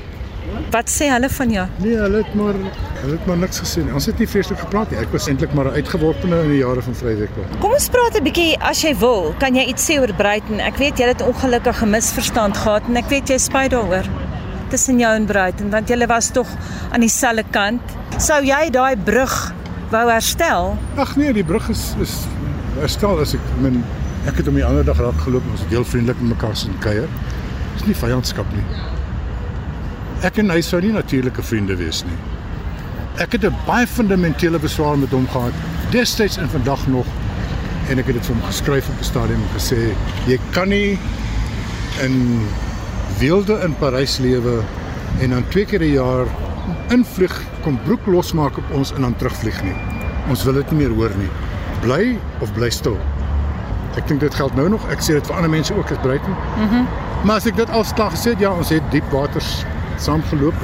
[0.71, 1.67] Wat sê hulle van jou?
[1.77, 2.53] Nee, hulle het maar
[3.01, 3.93] hulle het maar niks gesê nie.
[3.93, 4.99] Ons het nie vreeslik gepraat nie.
[4.99, 7.29] Ek was eintlik maar 'n uitgeworpene in die jare van Vryheidsweg.
[7.59, 9.33] Kom ons praat 'n bietjie as jy wil.
[9.39, 10.59] Kan jy iets sê oor Bruiten?
[10.59, 14.05] Ek weet jy het 'n ongelukkige misverstand gehad en ek weet jy spyt daaroor.
[14.69, 16.49] Tussen jou en Bruiten want julle was tog
[16.91, 17.82] aan dieselfde kant.
[18.17, 19.54] Sou jy daai brug
[19.91, 20.73] wou herstel?
[20.97, 22.15] Ag nee, die brug is is
[22.80, 23.84] herstel as ek min
[24.25, 26.73] ek het hom die ander dag raak geloop ons het heel vriendelik met mekaar sin
[26.84, 27.10] kuier.
[27.75, 28.65] Dis nie vyandskap nie.
[30.25, 32.17] Ek en hy sou nie natuurlike vriende wees nie.
[33.21, 35.54] Ek het 'n baie fundamentele beswaar met hom gehad
[35.91, 37.06] destyds en vandag nog
[37.89, 39.95] en ek het dit vir hom geskryf op 'n stadium en gesê
[40.28, 40.97] jy kan nie
[42.01, 42.41] in
[43.19, 44.60] weelde in Parys lewe
[45.19, 46.25] en dan twee keer 'n jaar
[46.89, 49.75] invlieg, kom broek losmaak op ons en dan terugvlieg nie.
[50.30, 51.30] Ons wil dit nie meer hoor nie.
[51.82, 52.97] Bly of bly stil.
[53.95, 54.89] Ek dink dit geld nou nog.
[54.89, 56.36] Ek sê dit vir ander mense ook as Bruiten.
[56.58, 56.86] Mhm.
[57.23, 59.65] Maar as ek dit klaar gesê het, ja, ons het diep waters
[59.97, 60.56] saamgeloop.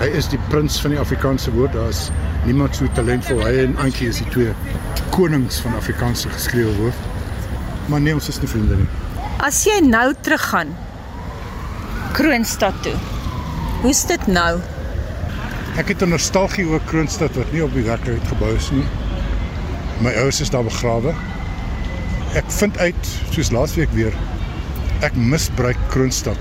[0.00, 1.72] Hy is die prins van die Afrikaanse woord.
[1.72, 2.10] Daar's
[2.44, 3.44] niemand so talentvol.
[3.44, 4.52] Hy en Antjie is die twee
[5.10, 6.94] konings van Afrikaanse geskrewe woord.
[7.86, 8.88] Maar nee, ons is nie vriende nie.
[9.38, 10.76] As jy nou teruggaan
[12.12, 12.94] Kroonstad toe.
[13.82, 14.58] Hoe's dit nou?
[15.78, 18.84] Ek het 'n nostalgie oor Kroonstad wat nie op die werklikheid gebou is nie.
[20.02, 21.14] My ouers is daar begrawe.
[22.34, 24.12] Ek vind uit soos laasweek weer
[25.00, 26.38] ek misbruik Kroonstad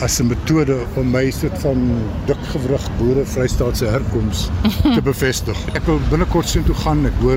[0.00, 4.50] as 'n metode om my soort van dikgewrig boere Vrystaatse herkoms
[4.94, 5.58] te bevestig.
[5.74, 7.06] Ek wil binnekort sien toe gaan.
[7.06, 7.36] Ek hoor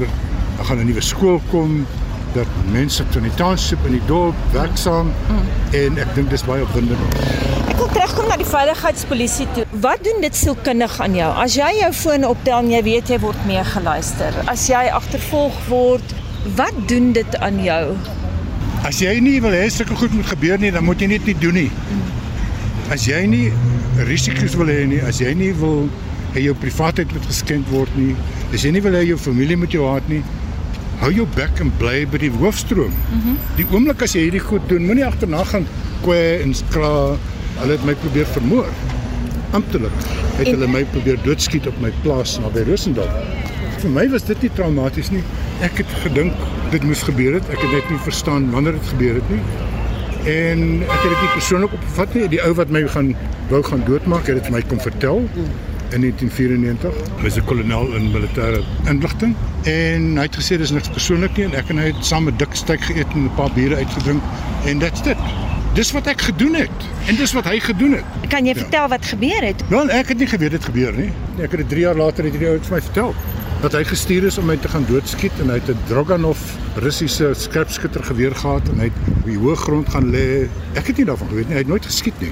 [0.57, 1.85] daar gaan 'n nuwe skool kom
[2.33, 5.47] dat mense van die township in die dorp werksaam mm.
[5.79, 7.17] en ek dink dis baie opwindend.
[7.69, 9.65] Ek wil terugkom na die veiligheidspolisie toe.
[9.83, 11.29] Wat doen dit sielkundig aan jou?
[11.43, 16.15] As jy jou foon optel en jy weet jy word meegeluister, as jy agtervolg word,
[16.59, 17.83] wat doen dit aan jou?
[18.87, 21.37] As jy nie wil hê sulke goed moet gebeur nie, dan moet jy dit nie
[21.41, 21.69] doen nie.
[22.93, 23.47] As jy nie
[24.07, 25.89] risiko's wil hê nie, as jy nie wil
[26.33, 28.13] hê jou privaatheid moet geskend word nie,
[28.53, 30.21] as jy nie wil hê jou familie moet jou haat nie,
[30.99, 32.91] hou jou bek en bly by die hoofstroom.
[32.91, 33.37] Mm -hmm.
[33.55, 35.67] Die oomblik as jy hierdie goed doen, moenie agterna gaan
[36.01, 37.15] kwee en skra.
[37.59, 38.67] Hulle het my probeer vermoor.
[39.51, 39.95] Amptelik
[40.37, 40.53] het en...
[40.53, 43.09] hulle my probeer doodskiet op my plaas naby Rosendal.
[43.79, 45.23] Vir my was dit nie traumaties nie.
[45.61, 46.33] Ek het gedink
[46.71, 47.49] dit moes gebeur het.
[47.49, 49.41] Ek het net nie verstaan wanneer dit gebeur het nie.
[50.27, 52.27] En ek het dit nie persoonlik opgevat nie.
[52.27, 53.15] Die ou wat my gaan
[53.49, 55.27] wou gaan doodmaak, het dit vir my kom vertel.
[55.35, 56.93] Mm in 1994.
[57.17, 61.45] Hy was 'n kolonel in militêre inligting en hy het gesê dis niks persoonlik nie
[61.45, 64.21] en ek en hy het saam 'n dik steak geëet en 'n paar biere uitgedrink
[64.65, 65.17] en that's it.
[65.73, 68.05] Dis wat ek gedoen het en dis wat hy gedoen het.
[68.29, 68.61] Kan jy ja.
[68.61, 69.63] vertel wat gebeur het?
[69.69, 71.11] Wel, ek het nie geweet dit gebeur nie.
[71.41, 73.15] Ek het dit 3 jaar later het hierdie ou vir my vertel
[73.61, 76.39] dat hy gestuur is om my te gaan doodskiet en hy het 'n Droganov
[76.75, 80.47] Russiese skerpskutter geweer gehad en hy het op die hoë grond gaan lê.
[80.73, 81.53] Ek het nie daarvan geweet nie.
[81.53, 82.31] Hy het nooit geskiet nie.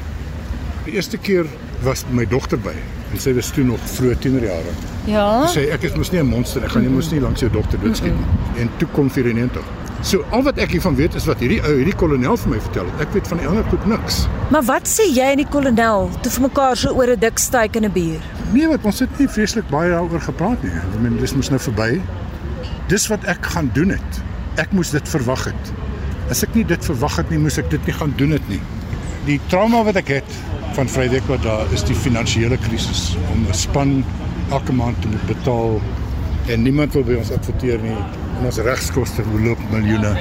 [0.85, 1.45] Die eerste keer
[1.81, 2.73] was my dogter by
[3.11, 4.75] en sy was toe nog vroeë tienerjare.
[5.07, 5.47] Ja.
[5.47, 7.49] Sy sê ek is mos nie 'n monster, ek gaan nie mos nie langs jou
[7.51, 8.25] dogter doodskiet nie.
[8.25, 8.61] Mm -mm.
[8.61, 9.63] En toe kom 94.
[10.01, 12.85] So al wat ek hiervan weet is wat hierdie ou, hierdie kolonel vir my vertel
[12.85, 13.07] het.
[13.07, 14.27] Ek weet van die ander goed niks.
[14.53, 17.75] Maar wat sê jy en die kolonel toe vir mekaar so oor 'n dik steak
[17.75, 18.21] en 'n bier?
[18.53, 20.71] Nee, wat ons het nie vreeslik baie daaroor gepraat nie.
[20.71, 22.01] Ek meen dis mos nou verby.
[22.87, 24.21] Dis wat ek gaan doen het.
[24.55, 25.73] Ek moes dit verwag het.
[26.29, 28.61] As ek nie dit verwag het nie, moes ek dit nie gaan doen het nie.
[29.25, 30.31] Die trauma wat ek het
[30.77, 34.05] van Vrydag wat daar is die finansiële krisis om 'n span
[34.51, 35.81] elke maand te moet betaal
[36.47, 37.97] en niemand wil by ons adverteer nie
[38.39, 40.13] en ons regskoste loop miljoene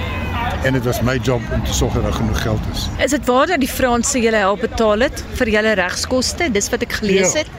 [0.65, 2.89] en dit was my job om te sorg dat daar genoeg geld is.
[3.05, 6.49] Is dit waar dat die Franse julle help betaal het vir julle regskoste?
[6.53, 7.39] Dis wat ek gelees ja.
[7.39, 7.51] het.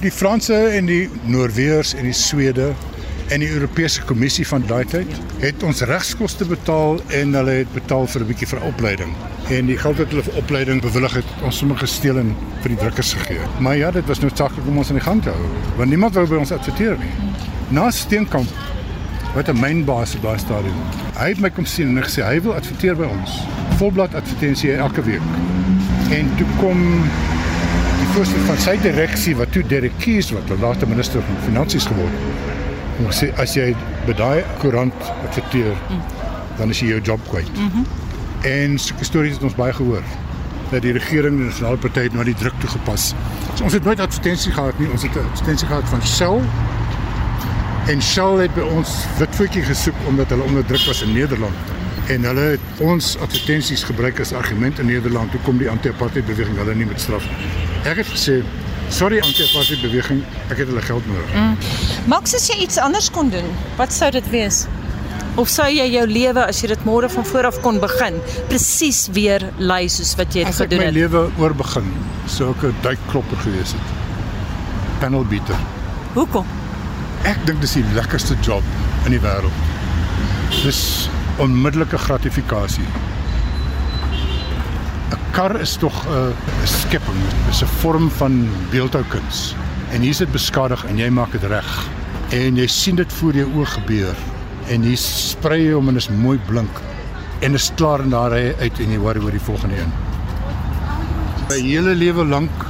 [0.00, 2.74] Die Franse en die Noorweërs en die Swede
[3.28, 5.10] en die Europese Kommissie van daai tyd
[5.42, 9.12] het ons regskoste betaal en hulle het betaal vir 'n bietjie vir opleiding.
[9.50, 12.78] En die geld wat hulle vir opleiding bewillig het, ons sommer gesteel en vir die
[12.78, 13.40] drukkers gegee.
[13.60, 16.26] Maar ja, dit was noodsaaklik om ons aan die gang te hou, want niemand wou
[16.26, 17.12] by ons adverteer nie.
[17.68, 18.48] Na Steenkamp
[19.34, 20.80] wat 'n mynbaas op daai stadium.
[21.18, 23.30] Hy het my kom sien en gesê hy wil adverteer by ons.
[23.76, 25.22] Volblad advertensie elke week.
[26.10, 27.02] En toe kom
[27.98, 32.12] die voorsitter van sy direksie wat toe Derek Kies wat later minister van finansies geword
[32.12, 32.58] het
[33.06, 33.74] Ons sê as jy
[34.06, 34.94] by daai koerant
[35.28, 36.00] adverteer, mm.
[36.58, 37.52] dan is jy jou job kwyt.
[37.58, 37.86] Mm -hmm.
[38.48, 40.02] En sulke stories het ons baie gehoor
[40.70, 43.12] dat die regering en die nasionale party het nou die druk toegepas.
[43.54, 44.90] So ons het nooit advertensie gehad nie.
[44.90, 46.40] Ons het 'n advertensie gehad van Shell.
[47.86, 51.54] En Shell het by ons witvoetjie gesoek omdat hulle onder druk was in Nederland.
[52.06, 56.56] En hulle het ons advertensies gebruik as argument in Nederland toe kom die anti-apartheid beweging
[56.56, 57.24] hulle nie met straf.
[57.84, 58.42] Ek het gesê
[58.88, 61.34] Sorry anti-apartheid beweging, ek het hulle geld nodig.
[61.34, 61.56] Mm.
[62.08, 63.44] Max, as jy iets anders kon doen,
[63.76, 64.62] wat sou dit wees?
[65.38, 68.16] Of sou jy jou lewe as jy dit môre van voor af kon begin,
[68.48, 70.88] presies weer lei soos wat jy het gedoen het?
[70.88, 71.90] As ek my lewe oorbegin,
[72.26, 73.92] sou ek 'n duikklopper gewees het.
[75.00, 75.60] Panel beater.
[76.14, 76.46] Hoekom?
[77.24, 78.64] Ek dink dis die lekkerste job
[79.04, 79.52] in die wêreld.
[80.64, 82.88] Dis onmiddellike gratifikasie
[85.38, 89.54] kar is tog 'n skepping, is 'n vorm van beeldhoukuns.
[89.92, 91.97] En hier is dit beskadig en jy maak dit reg.
[92.28, 94.18] En jy sien dit voor jou oë gebeur
[94.68, 96.82] en jy sprei hom en is mooi blink
[97.40, 99.94] en is klaar en daar hy uit en jy worry oor die volgende een.
[101.48, 102.66] My hele lewe lank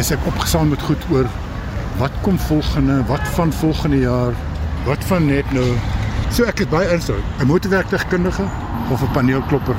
[0.00, 1.28] is ek opgesaam met goed oor
[2.00, 4.32] wat kom volgende, wat van volgende jaar,
[4.86, 5.68] wat van net nou.
[6.32, 8.48] So ek is baie ernstig, 'n motorwerktuigkundige
[8.88, 9.76] of 'n paneelklopper.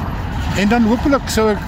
[0.58, 1.66] En dan hopelik sou ek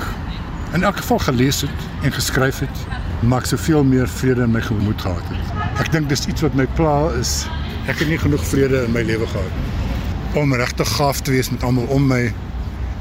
[0.73, 2.77] in elk geval gelees het en geskryf het,
[3.19, 5.64] maak soveel meer vrede in my gemoed gehad het.
[5.75, 7.43] Ek dink dis iets wat my pla is.
[7.91, 11.63] Ek het nie genoeg vrede in my lewe gehad om regtig gaaf te wees met
[11.63, 12.33] almal om my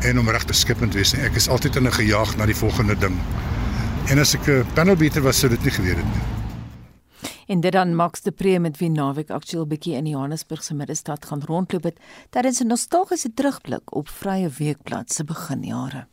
[0.06, 1.14] en om regtig skepend te wees.
[1.18, 3.16] Ek is altyd in 'n gejaag na die volgende ding.
[4.10, 6.24] En as ek 'n panel beater was, sou dit nie gebeur het nie.
[7.46, 11.24] En dit dan Max de Pre met wie naweek aktueel bietjie in Johannesburg se middestad
[11.24, 11.98] gaan rondloop het,
[12.30, 16.06] tydens 'n nostalgiese terugblik op Vrye Weekblad se beginjare.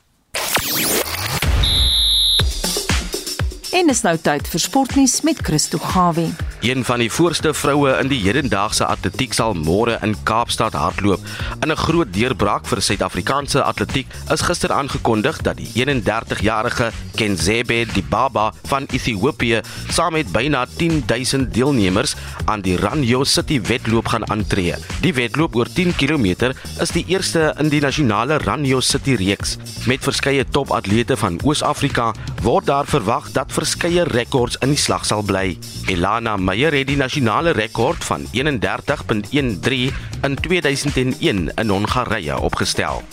[3.72, 6.34] En is nou tyd vir sportnuus met Christo Gawie.
[6.62, 11.24] Een van die voorste vroue in die hedendaagse atletiek sal môre in Kaapstad hardloop.
[11.64, 18.54] In 'n groot deurbraak vir Suid-Afrikaanse atletiek is gister aangekondig dat die 31-jarige Kenzebe Dibaba
[18.68, 24.76] van Ethiopië saam met byna 10000 deelnemers aan die Ranyo City wedloop gaan aantree.
[25.02, 29.58] Die wedloop oor 10 km is die eerste in die nasionale Ranyo City reeks.
[29.86, 35.21] Met verskeie topatlete van Oos-Afrika word daar verwag dat verskeie rekords in die slag sal
[35.26, 35.54] bly.
[35.91, 39.93] Elana Meyer het die nasionale rekord van 31.13
[40.26, 43.04] in 2001 in Hongarye opgestel.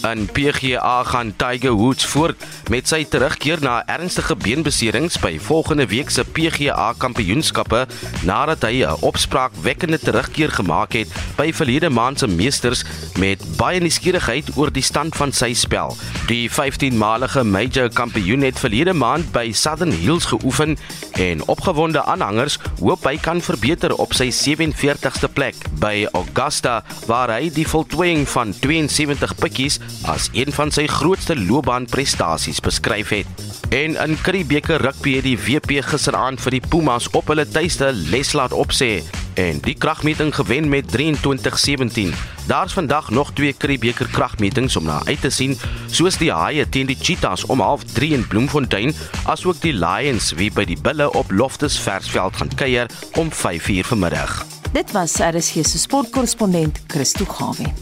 [0.00, 6.08] In PGA gaan Tiger Woods voort met sy terugkeer na ernstige beenbeserings by volgende week
[6.10, 7.82] se PGA Kampioenskappe
[8.24, 12.84] nadat hy 'n opspraakwekkende terugkeer gemaak het by verlede maand se meesters
[13.18, 15.96] met baie nuuskierigheid oor die stand van sy spel.
[16.26, 20.78] Die 15-malige major kampioen het verlede maand by Southern Hills geoefen
[21.12, 27.50] en opgewonde aanhangers hoop hy kan verbeter op sy 47ste plek by Augusta waar hy
[27.50, 33.26] die voltooiing van 72 pikkies as een van sy grootste loopbaanprestasies beskryf het.
[33.70, 38.32] En in Curriebeeker rugby het die WP gisteraand vir die Pumas op hulle tuiste les
[38.34, 39.00] laat opsê
[39.40, 42.14] en die kragmeting gewen met 23-17.
[42.46, 46.90] Daar's vandag nog twee Curriebeeker kragmetings om na uit te sien, soos die Haie teen
[46.90, 51.78] die Cheetahs om 0:30 in Bloemfontein, asook die Lions wie by die Bulle op Loftus
[51.78, 54.59] Versveld gaan kuier om 5:00 vanmiddag.
[54.70, 57.72] Dit was RSG se sportkorrespondent Christo Gawe.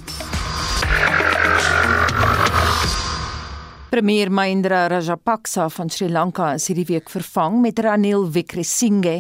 [3.90, 9.18] Premier Mahendra Rajapaksa van Sri Lanka is hierdie week vervang met Ranil Wickremesinghe.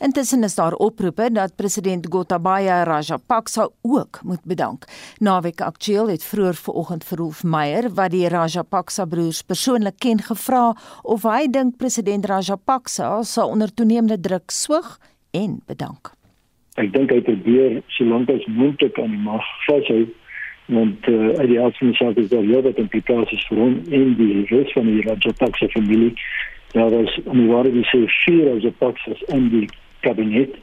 [0.00, 4.84] Intussen is daar oproepe dat president Gotabaya Rajapaksa ook moet bedank.
[5.18, 10.70] Naweek Aktueel het vroeër vanoggend vir Rolf Meyer wat die Rajapaksa broers persoonlik ken gevra
[11.02, 14.96] of hy dink president Rajapaksa sal onder toenemende druk swyg
[15.36, 16.14] en bedank.
[16.78, 20.06] Ek dink hy probeer se moontlik aan die mag vashou
[20.70, 24.72] want uh, die die saak is daar heel wat implikasies vir hom en die rest
[24.72, 26.12] van die Rajapaksa familie.
[26.72, 29.68] Daar was om die waarde die sê vier Rajapaksas in die
[30.00, 30.54] kabinet.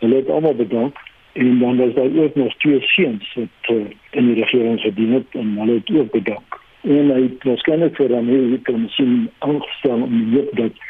[0.00, 0.96] Hulle het allemaal bedank
[1.32, 5.26] en dan was daar ook nog twee seuns wat uh, in die regering gedien het
[5.30, 6.60] en hulle het ook bedank.
[6.80, 10.80] En hy het waarskynlik vir Amerika misschien aangestel om die hoop dat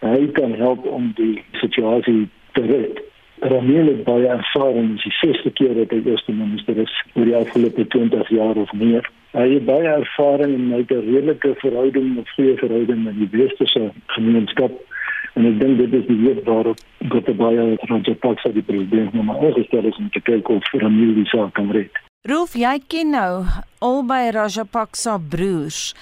[0.00, 3.00] hy kan help om die situasie te red.
[3.40, 7.36] Rameel het baie ervaring, dis die sesde keer dat hy eerste minister is oor die
[7.36, 9.06] afgelope 20 jaar of meer.
[9.32, 13.28] Hy het baie ervaring en hy het 'n redelike verhouding met goeie verhouding met die
[13.32, 14.72] westerse gemeenskap
[15.34, 19.84] en ek dink dit is die rede waarop Gotabaya Rajapaksa die president nou maar gestel
[19.84, 21.92] is om te kyk of Rameel die saak kan red.
[22.28, 23.44] Rolf, jy ken nou
[23.78, 25.94] albei Rajapaksa broers.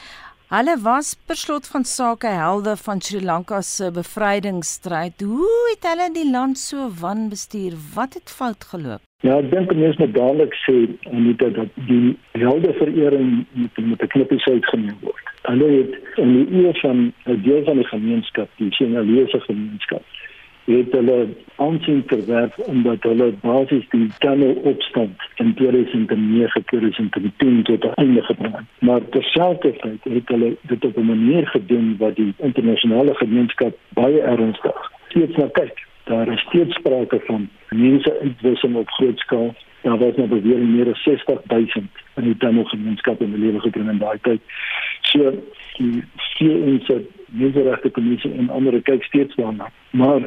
[0.49, 5.21] Hulle was per slot van sake helde van Sri Lanka se bevrydingsstryd.
[5.21, 7.75] Hoe het hulle die land so wanbestuur?
[7.95, 9.03] Wat het fout geloop?
[9.27, 10.77] Ja, ek dink mense moet dadelik sê
[11.11, 15.29] Anita dat die helde verering met 'n knippie sou uitgeneem word.
[15.51, 20.05] Hulle het in die eer van 'n deel van die gemeenskap, die Sinhalese gemeenskap,
[20.69, 28.23] het hulle aansien verwerf omdat hulle basies die tunnel opstand in 2009 2010 tot einde
[28.23, 28.65] gebring het.
[28.79, 34.93] Maar terselfdertyd het hulle dit op 'n manier gedoen wat die internasionale gemeenskap baie ernstig
[35.09, 35.87] steeds na kyk.
[36.05, 39.55] Daar is steeds sprake van mense uitwissing op groot skaal.
[39.83, 43.89] Daar was nou bewering meer as 60000 in die tunnel gemeenskap in die lewe gebring
[43.89, 44.41] in daai tyd.
[45.01, 45.33] So
[45.77, 49.71] die VN se menseregte kommissie en ander kyk steeds daarna.
[49.91, 50.21] Maar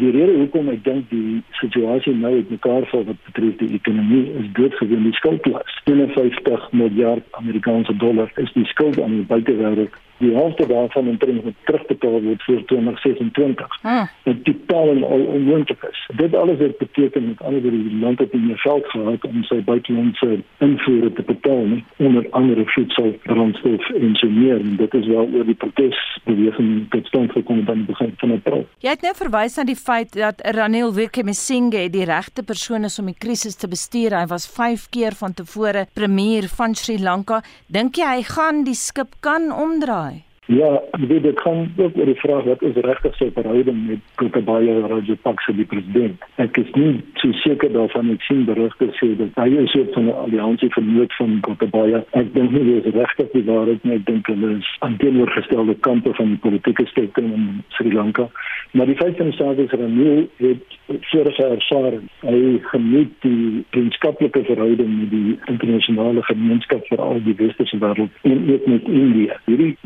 [0.00, 4.24] die rede hoekom ek dink die situasie nou het mekaar val wat betref die ekonomie
[4.40, 5.74] is doodgewoon die skuldlas.
[5.84, 10.00] 51 miljard Amerikaanse dollar is die skuld aan die buitewêreld.
[10.22, 11.20] Die helfte daarvan moet
[11.66, 13.78] terugbetaal word vir 2026.
[13.82, 14.08] Hmm.
[14.28, 16.06] Dit totaal en al onmoontlik is.
[16.16, 19.58] Dit alles het beteken met ander woorde die land het nie geld gehad om sy
[19.64, 24.60] buitelandse invoere te betaal nie onder andere voedsel, brandstof en so meer.
[24.60, 28.66] En dit is wel oor die protesbeweging tot stand gekom dan begin van April.
[28.84, 33.10] Jy het nou verwys na die feit dat Ranil Wickremesinghe die regte persoon is om
[33.10, 34.18] die krisis te bestuur.
[34.18, 37.42] Hy was 5 keer van tevore premier van Sri Lanka.
[37.72, 40.11] Dink jy hy gaan die skip kan omdraai?
[40.46, 45.52] Ja, dit kan ook oor die vraag wat is regtig sy verhouding met Gotabaya Rajapaksa
[45.54, 46.24] die president.
[46.42, 50.16] Ek is nie so seker daarvan ek sien berigte sê dat hy is van 'n
[50.24, 52.02] alliansie vernoot van Gotabaya.
[52.18, 53.94] Ek dink nie dis regtig die waarheid nie.
[53.94, 58.28] Ek dink hulle is aan teenoorgestelde kante van die politieke spektrum in Sri Lanka.
[58.72, 62.08] Maar die feit van die saak is dat Ranil het vorige ervaring.
[62.20, 68.66] Hy geniet die vriendskaplike verhouding met die internasionale gemeenskap veral die westerse wêreld en ook
[68.66, 69.40] met India.
[69.44, 69.76] Hierdie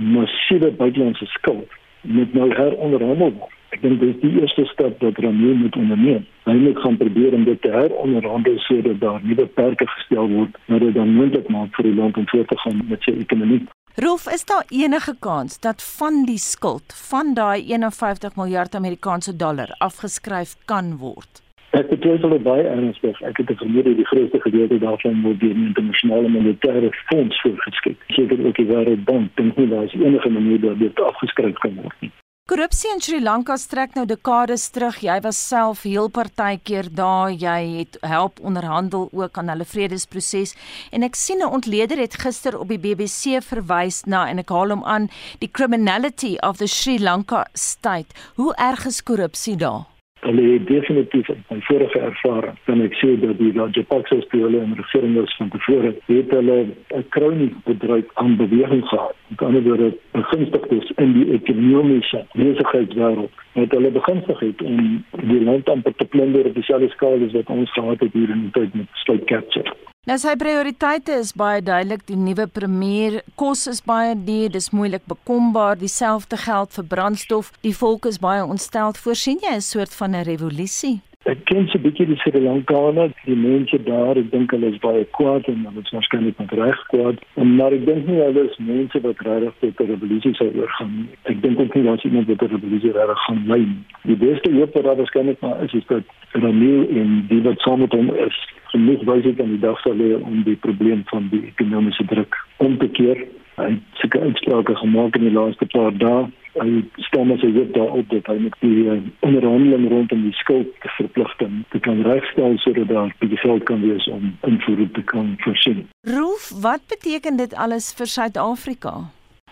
[0.46, 1.68] massiewe buitelandse skuld
[2.00, 3.52] moet nou heronderhandel word.
[3.74, 6.26] Ek dink dis die eerste stap wat Ramie moet onderneem.
[6.46, 10.84] Hy moet gaan probeer om dit te heronderhandel sodat daar nuwe perke gestel word wat
[10.84, 13.64] dit dan moontlik maak vir die land om voort te gaan met sy ekonomie.
[13.96, 19.74] Rolf, is daar enige kans dat van die skuld van daai 51 miljard Amerikaanse dollar
[19.80, 21.42] afgeskryf kan word?
[21.76, 23.18] Ek betwyfel dit baie ernstig.
[23.28, 27.98] Ek het vermoed die grootste gedeelte daarvan word deur die internasionale monetaire fonds voorgeskik.
[28.16, 31.98] Seker ook die Wêreldbank dink nie daar is enige manier dat dit afgeskryf kan word
[32.00, 32.08] nie.
[32.48, 35.02] Korrupsie in Sri Lanka strek nou dekades terug.
[35.04, 37.34] Jy was self heel partykeer daar.
[37.34, 40.54] Jy het help onderhandel ook aan hulle vredesproses.
[40.96, 44.70] En ek sien 'n ontleder het gister op die BBC verwys na en ek haal
[44.70, 45.10] hom aan
[45.40, 48.14] die criminality of the Sri Lanka state.
[48.36, 49.95] Hoe erg is korrupsie daar?
[50.26, 54.74] Hulle het definitief in my vorige ervaring kan ek sê dat die Rajapaksa spele en
[54.80, 56.58] regerings van tevore het hulle
[57.00, 59.14] 'n kroniese bedryf aan beweging gehad.
[59.28, 65.68] Met ander woorde, begunstigdes in die ekonomiese besigheidswêreld het hulle begunstig het om die land
[65.68, 68.86] amper te plunder op dieselfde skaal wat ons gehad het hier in die tyd met
[68.92, 69.72] state capture.
[70.06, 72.04] Nou sy prioriteite is baie duidelik.
[72.06, 75.74] Die nuwe premier kos is baie duur, dis moeilik bekombaar.
[75.80, 77.50] Dieselfde geld vir brandstof.
[77.66, 78.94] Die volk is baie ontstel.
[79.02, 81.00] Voorsien jy 'n soort van 'n revolusie?
[81.26, 85.02] Ek ken se bietjie die Sri Lankaner, die mense daar, ek dink hulle is baie
[85.16, 87.18] kwaad en hulle is waarskynlik met reg kwaad.
[87.34, 91.08] Maar ek dink nie hulle is mense wat regtig tot 'n revolusie sou oorgaan nie.
[91.32, 93.82] Ek dink ook nie dat iemand wat 'n revolusie regtig gaan lei nie.
[94.06, 97.80] Die beste hoop wat daar waarskynlik maar is, is dat Ramil en die wat saam
[97.80, 98.36] met hom is,
[98.70, 102.78] genoeg wysheid aan die dag sal lê om die probleem van die ekonomiese druk om
[102.78, 103.26] te keer.
[103.56, 106.26] Hy het seker uitsprake gemaak in die laaste paar dae.
[106.56, 110.68] Hy stem as hy weet daarop dat hy met die uh, onderhandeling rondom die skuld
[110.84, 115.34] te verpligting te kan regstel sodat daar die geld kan wees om invoer te kan
[115.44, 115.84] voorsien.
[116.12, 118.94] Rolf, wat beteken dit alles vir Suid-Afrika?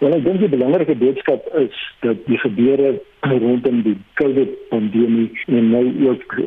[0.03, 5.85] Wel, ek dink die belangrike boodskap is dat die gebeure rondom die COVID-pandemie en nou
[6.11, 6.41] ook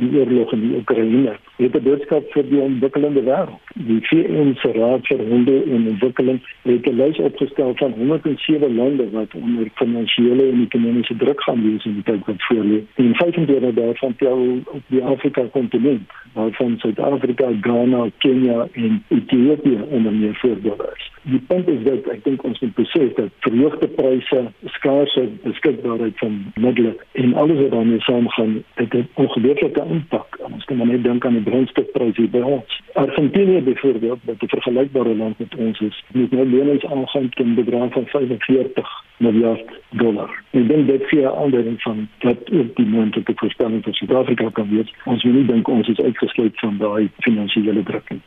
[0.00, 3.62] die oorlog in die Oekraïne het 'n boodskap vir die ontwikkelende wêreld.
[3.74, 9.10] Die VN se Raad vir Handel en Ontwikkeling het 'n lys opgestel van 107 lande
[9.10, 12.84] wat onder finansiële en ekonomiese druk gaan wees in die tyd wat voorlê.
[12.94, 20.34] En 25 daarvan tel op die Afrika-kontinent, waarvan Suid-Afrika, Ghana, Kenia en Ethiopië onder meer
[20.34, 21.10] voorbeelde is.
[21.22, 26.52] Die punt is dat ek dink ons moet besef dat verhoogde pryse, skaarse beskikbaarheid van
[26.54, 30.38] middele en alles wat daarmee saamgaan, het 'n ongelooflike impak.
[30.52, 32.76] Ons kan maar net dink aan die brandstofpryse by ons.
[33.02, 37.92] Argentinië byvoorbeeld, wat 'n vergelykbare land met ons is, moet nou lenings aangaan teen bedrag
[37.92, 40.30] van 45 miljard dollar.
[40.50, 44.68] En dan dit gee 'n aanduiding van dat ook die moontlike voorspelling vir Suid-Afrika kan
[44.68, 44.94] wees.
[45.04, 48.20] Ons moet nie dink ons is uitgesluit van daai finansiële druk nie.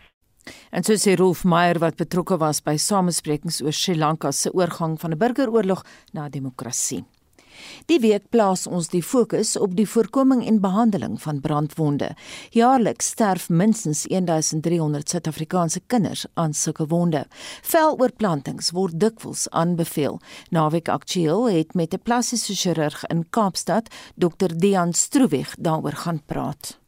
[0.72, 5.00] En so sê Rolf Meyer wat betrokke was by samesprekings oor Sri Lanka se oorgang
[5.00, 7.04] van 'n burgeroorlog na demokrasie.
[7.86, 12.16] Die week plaas ons die fokus op die voorkoming en behandeling van brandwonde.
[12.52, 17.26] Jaarliks sterf minstens 1300 Suid-Afrikaanse kinders aan sulke wonde.
[17.62, 20.20] Veloorplantings word dikwels aanbeveel.
[20.50, 24.52] Naweek Aktueel het met 'n plastiese chirurg in Kaapstad, Dr.
[24.56, 26.80] Dian Stroeweg, daaroor gaan praat.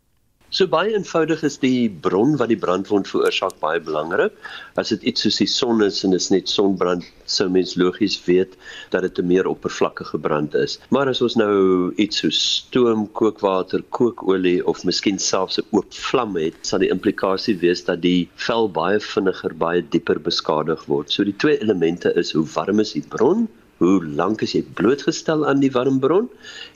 [0.52, 4.34] So baie eenvoudig is die bron wat die brandwond veroorsaak baie belangrik.
[4.82, 8.18] As dit iets soos die son is en dit is net sonbrand, sou mens logies
[8.26, 8.58] weet
[8.92, 10.76] dat dit 'n meer oppervlakkige brand is.
[10.90, 16.36] Maar as ons nou iets soos stoom, kookwater, kookolie of miskien selfs 'n oop vlam
[16.36, 21.10] het, sal die implikasie wees dat die vel baie vinniger, baie dieper beskadig word.
[21.12, 23.48] So die twee elemente is hoe warm is die bron
[23.82, 26.28] hoe lank is jy blootgestel aan die warm bron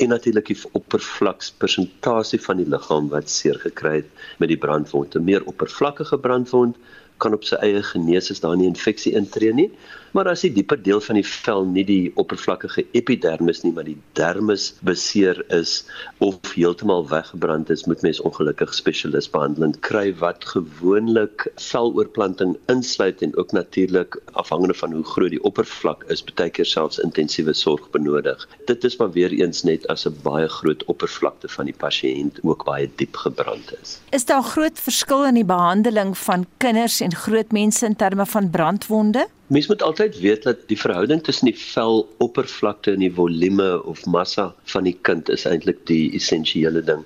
[0.02, 5.14] en natuurlik die oppervlakspersentasie van die liggaam wat seer gekry het met die brandwond.
[5.14, 6.80] 'n Meer oppervlakkige brandwond
[7.22, 9.70] kan op sy eie genees as daar nie infeksie intree nie,
[10.16, 13.98] maar as die dieper deel van die vel nie die oppervlakkige epidermis nie, maar die
[14.16, 15.82] dermis beseer is
[16.24, 23.36] of heeltemal weggebrand is, moet mens ongelukkig spesialis behandeling kry wat gewoonlik veloorplanting insluit en
[23.36, 28.48] ook natuurlik afhangende van hoe groot die oppervlak is, baie keer selfs intensiewe sorg benodig.
[28.72, 32.64] Dit is maar weer eens net as 'n baie groot oppervlakte van die pasiënt ook
[32.64, 34.00] baie diep gebrand is.
[34.12, 38.50] Is daar groot verskil in die behandeling van kinders en groot mense in terme van
[38.50, 39.28] brandwonde?
[39.48, 44.48] Mens moet altyd weet dat die verhouding tussen die veloppervlakte en die volume of massa
[44.74, 47.04] van die kind is eintlik die essensiële ding.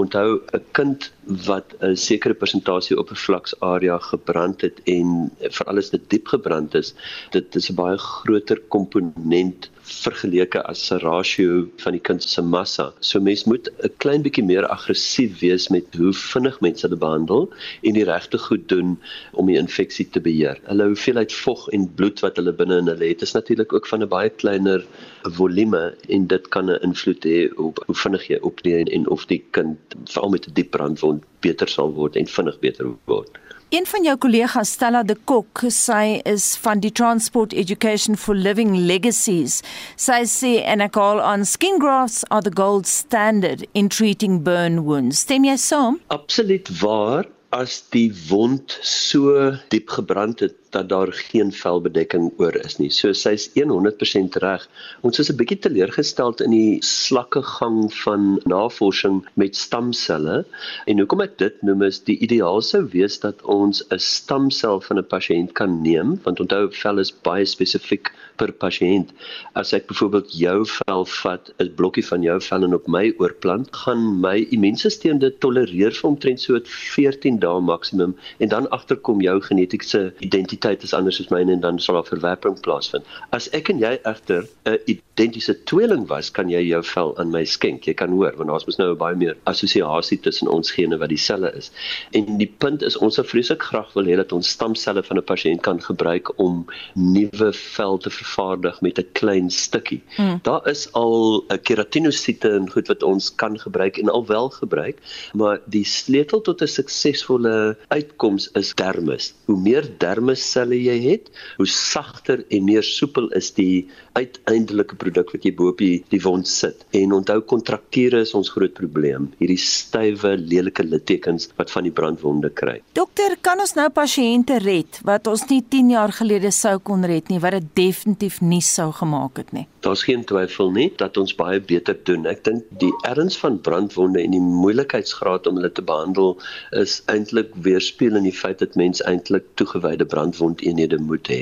[0.00, 1.10] Onthou 'n kind
[1.48, 6.94] wat 'n sekere persentasie oppervlaksarea gebrand het en veral as dit diep gebrand is,
[7.30, 12.92] dit is 'n baie groter komponent vergeleke as 'n rasio van die kind se massa.
[13.00, 17.52] So mens moet 'n klein bietjie meer aggressief wees met hoe vinnig mense hulle behandel
[17.82, 18.98] en die regte goed doen
[19.32, 20.58] om die infeksie te beheer.
[20.64, 24.02] Hulle hoeveelheid vog en bloed wat hulle binne in hulle het is natuurlik ook van
[24.02, 24.84] 'n baie kleiner
[25.22, 29.44] volume en dit kan 'n invloed hê op hoe vinnig jy opneem en of die
[29.50, 33.30] kind veral met 'n diep brandwond beter sal word en vinnig beter word.
[33.72, 38.74] Een van jou kollegas, Stella de Kok, sy is van die Transport Education for Living
[38.84, 39.62] Legacies.
[39.96, 44.82] Sy sê en ek call on skin grafts are the gold standard in treating burn
[44.84, 45.22] wounds.
[45.24, 45.96] Stem jy saam?
[46.12, 52.78] Absoluut waar as die wond so diep gebrand het dat daar geen velbedekking oor is
[52.80, 52.90] nie.
[52.90, 54.64] So sy's 100% reg.
[55.02, 60.44] Ons is 'n bietjie teleurgesteld in die slakke gang van navorsing met stamselle.
[60.86, 64.98] En hoekom ek dit noem is die ideaal sou wees dat ons 'n stamsel van
[64.98, 69.12] 'n pasiënt kan neem, want onthou vel is baie spesifiek per pasiënt.
[69.54, 73.68] As ek byvoorbeeld jou vel vat, 'n blokkie van jou vel en op my oorplant,
[73.76, 79.40] gaan my immuunstelsel dit tolereer vir omtrent so 14 dae maksimum en dan agterkom jou
[79.40, 83.04] genetiese identiteit identiteit is anders as myne en dan sal daar verwerping plaasvind.
[83.32, 87.44] As ek en jy egter 'n identiese tweeling was, kan jy jou vel aan my
[87.44, 87.86] skenk.
[87.86, 91.52] Jy kan hoor want daar's mos nou baie meer assosiasie tussen ons gene wat dieselfde
[91.56, 91.70] is.
[92.12, 95.24] En die punt is ons sou vreeslik graag wil hê dat ons stamselle van 'n
[95.24, 100.02] pasiënt kan gebruik om nuwe vel te vervaardig met 'n klein stukkie.
[100.16, 100.40] Hmm.
[100.42, 104.98] Daar is al 'n keratinosiete en goed wat ons kan gebruik en al wel gebruik,
[105.34, 109.34] maar die sleutel tot 'n suksesvolle uitkoms is dermis.
[109.46, 113.86] Hoe meer dermis selle jy het, hoe sagter en meer soepel is die
[114.18, 116.84] uiteindelike produk wat jy bo op die, die wond sit.
[116.96, 119.30] En onthou kontrakture is ons groot probleem.
[119.40, 122.78] Hierdie stywe, lelike littekens wat van die brandwonde kry.
[122.98, 127.32] Dokter, kan ons nou pasiënte red wat ons nie 10 jaar gelede sou kon red
[127.32, 129.66] nie, wat dit definitief nie sou gemaak het nie?
[129.82, 132.26] Daar's geen twyfel nie dat ons baie beter doen.
[132.30, 136.36] Ek dink die erns van brandwonde en die moeilikheidsgraad om hulle te behandel
[136.78, 141.40] is eintlik weerspieël in die feit dat mense eintlik toegewyde brandwondeenhede moet hê.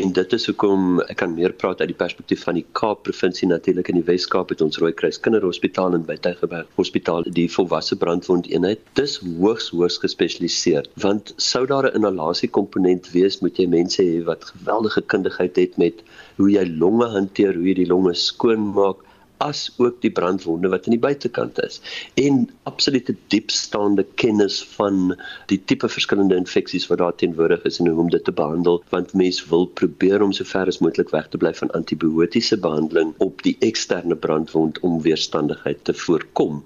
[0.00, 3.46] En dit is hoekom ek kan meer praat uit die perspektief van die Kaap provinsie
[3.50, 8.82] natuurlik in die Wes-Kaap het ons Rooikruis Kinderhospitaal en by Tygerberg Hospitaal die volwasse brandwondeenheid.
[8.98, 14.24] Dis hoogs hoogs gespesialiseer want sou daar 'n inhalasie komponent wees, moet jy mense hê
[14.26, 16.02] wat geweldige kundigheid het met
[16.40, 19.04] hoe jy longe hanteer, hoe jy die longe skoon maak
[19.40, 21.80] as ook die brandwonde wat aan die buitekant is.
[22.20, 25.14] En absolute diepstaande kennis van
[25.52, 29.14] die tipe verskillende infeksies wat daar teenwoordig is en hoe om dit te behandel want
[29.16, 33.42] mens wil probeer om so ver as moontlik weg te bly van antibiotiese behandeling op
[33.46, 36.62] die eksterne brandwond om weerstandigheid te voorkom.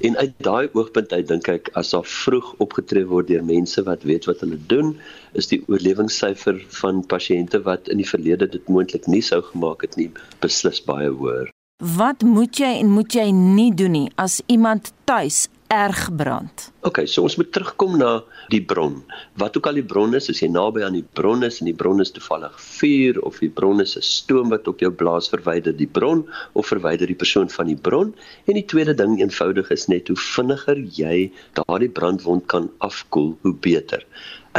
[0.00, 4.04] En uit daai oogpunt uit dink ek as daar vroeg opgetree word deur mense wat
[4.08, 4.96] weet wat hulle doen
[5.32, 9.96] is die oorlewingssyfer van pasiënte wat in die verlede dit moontlik nie sou gemaak het
[10.00, 10.10] nie
[10.44, 15.44] beslis baie hoër Wat moet jy en moet jy nie doen nie as iemand tuis
[15.70, 16.64] erg brand?
[16.82, 18.08] OK, so ons moet terugkom na
[18.50, 18.96] die bron.
[19.38, 21.76] Wat ook al die bron is, as jy naby aan die bron is en die
[21.78, 25.70] bron is toevallig vuur of die bron is 'n stoom wat op jou blaas verwyder
[25.70, 26.26] die bron
[26.58, 28.10] of verwyder die persoon van die bron.
[28.48, 33.54] En die tweede ding eenvoudig is net hoe vinniger jy daardie brandwond kan afkoel, hoe
[33.54, 34.02] beter.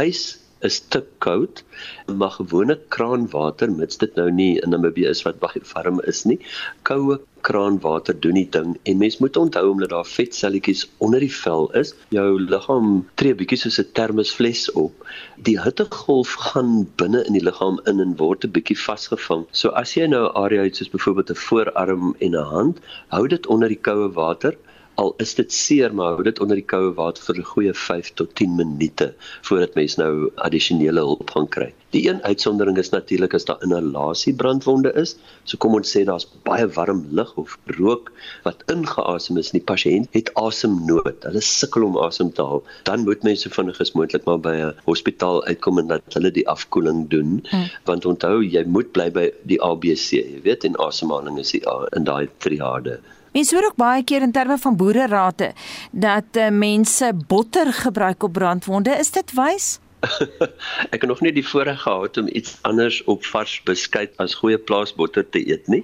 [0.00, 1.62] Ys is te koud,
[2.06, 6.38] maar gewone kraanwater, mits dit nou nie in Namibië is wat baie warm is nie,
[6.88, 11.70] koue kraanwater doen die ding en mens moet onthou omdat daar vetselletjies onder die vel
[11.80, 12.90] is, jou liggaam
[13.20, 15.06] tree bietjie soos 'n termosfles op.
[15.48, 19.46] Die hittegolf gaan binne in die liggaam in en word 'n bietjie vasgevang.
[19.52, 23.26] So as jy nou 'n area het soos byvoorbeeld 'n voorarm en 'n hand, hou
[23.28, 24.56] dit onder die koue water
[25.00, 28.14] al is dit seer maar hou dit onder die koue water vir 'n goeie 5
[28.20, 29.06] tot 10 minute
[29.48, 31.68] voordat mens nou addisionele hulp gaan kry.
[31.96, 35.16] Die een uitsondering is natuurlik as daar inhalasie brandwonde is.
[35.44, 38.12] So kom ons sê daar's baie warm lug of rook
[38.44, 41.24] wat ingeasem is en die pasiënt het asemnood.
[41.26, 42.62] Hulle sukkel om asem te haal.
[42.90, 46.48] Dan moet mense vinnig as moontlik maar by 'n hospitaal uitkom en dat hulle die
[46.48, 47.40] afkoeling doen.
[47.50, 47.70] Hmm.
[47.84, 51.88] Want onthou, jy moet bly by die ABC, jy weet, en asemhaling is die A
[51.96, 53.00] in daai triade.
[53.32, 55.52] Mense hoor ook baie keer in terme van boererate
[55.92, 58.90] dat uh, mense botter gebruik op brandwonde.
[58.90, 59.78] Is dit wys?
[60.94, 64.58] ek het nog nie die voorreg gehad om iets anders op vars beskuit as goeie
[64.58, 65.82] plaasbotter te eet nie.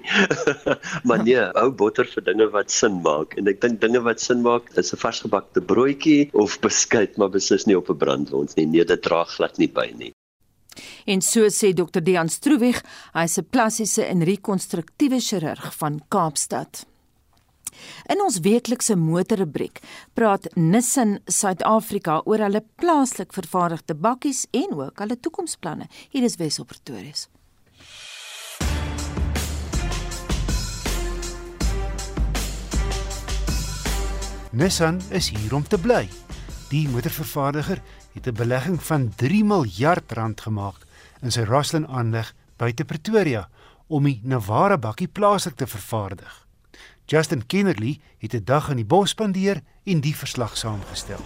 [1.07, 4.43] maar nee, ou botter vir dinge wat sin maak en ek dink dinge wat sin
[4.43, 8.65] maak is 'n varsgebakte broodjie of beskuit, maar beslis nie op 'n brandwond nie.
[8.65, 10.11] Nee, dit dra glad nie by nie.
[11.05, 12.01] En so sê Dr.
[12.03, 12.83] Dean Stroewig,
[13.13, 16.85] hy's 'n plastiese en rekonstruktiewe chirurg van Kaapstad.
[18.07, 19.81] In ons weeklikse motorrubriek
[20.13, 25.87] praat Nissan Suid-Afrika oor hulle plaaslik vervaardigde bakkies en ook hulle toekomsplanne.
[26.09, 27.13] Hier is Wes op Pretoria.
[34.51, 36.07] Nissan is hier om te bly.
[36.69, 37.81] Die motorvervaardiger
[38.13, 40.85] het 'n belegging van 3 miljard rand gemaak
[41.21, 43.49] in sy Rosslyn aanleg buite Pretoria
[43.87, 46.46] om die Navara bakkie plaaslik te vervaardig.
[47.09, 51.19] Justin Kennerly het 'n dag in die bos spandeer en die verslag saamgestel.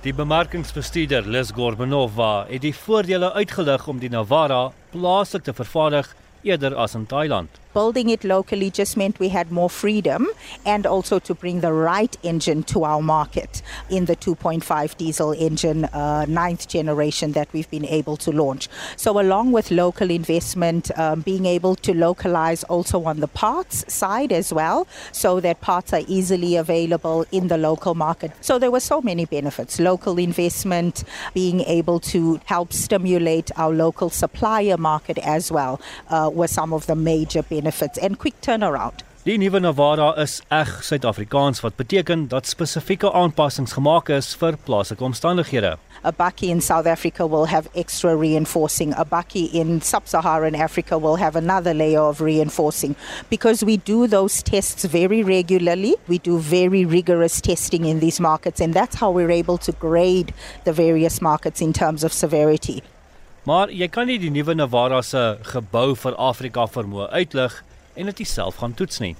[0.00, 6.74] Die bemarkingsbestuurder Liz Gorbanova het die voordele uitgelig om die Navara plaaslik te vervaardig eerder
[6.74, 7.48] as in Thailand.
[7.72, 10.26] Building it locally just meant we had more freedom
[10.66, 15.84] and also to bring the right engine to our market in the 2.5 diesel engine,
[15.86, 18.68] uh, ninth generation that we've been able to launch.
[18.96, 24.32] So, along with local investment, um, being able to localize also on the parts side
[24.32, 28.32] as well, so that parts are easily available in the local market.
[28.40, 31.04] So, there were so many benefits local investment,
[31.34, 36.86] being able to help stimulate our local supplier market as well, uh, were some of
[36.86, 39.04] the major benefits benefits and quick turnaround.
[39.26, 45.04] Die nuwe Navara is eg Suid-Afrikaans wat beteken dat spesifieke aanpassings gemaak is vir plaaslike
[45.04, 45.74] omstandighede.
[46.08, 48.94] A bucky in South Africa will have extra reinforcing.
[48.96, 52.96] A bucky in sub-Saharan Africa will have another layer of reinforcing
[53.28, 55.96] because we do those tests very regularly.
[56.08, 60.32] We do very rigorous testing in these markets and that's how we're able to grade
[60.64, 62.82] the various markets in terms of severity.
[63.50, 67.56] Maar jy kan nie die nuwe Navara se gebou vir Afrika vermoë uitlig
[67.98, 69.16] en dit self gaan toets nie.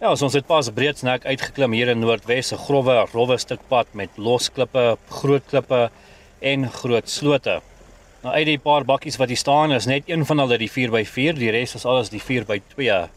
[0.00, 4.08] Ja, ons het pas breedsnek uitgeklim hier in Noordwes, 'n grouwe, rowwe stuk pad met
[4.16, 5.90] losklippe, groot klippe
[6.40, 7.60] en groot slote.
[8.22, 11.36] Nou uit die paar bakkies wat hier staan, is net een van hulle die 4x4,
[11.36, 13.10] die res is alles die 4x2.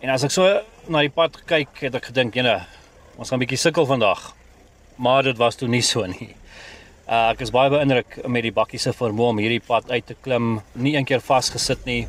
[0.00, 2.64] En as ek so na die pad kyk, het ek gedink, jene,
[3.18, 4.37] ons gaan 'n bietjie sukkel vandag
[4.98, 6.34] maar dit was toe nie so nie.
[7.08, 10.16] Uh, ek is baie beïndruk met die bakkie se vermoë om hierdie pad uit te
[10.20, 12.02] klim, nie eendag vasgesit nie.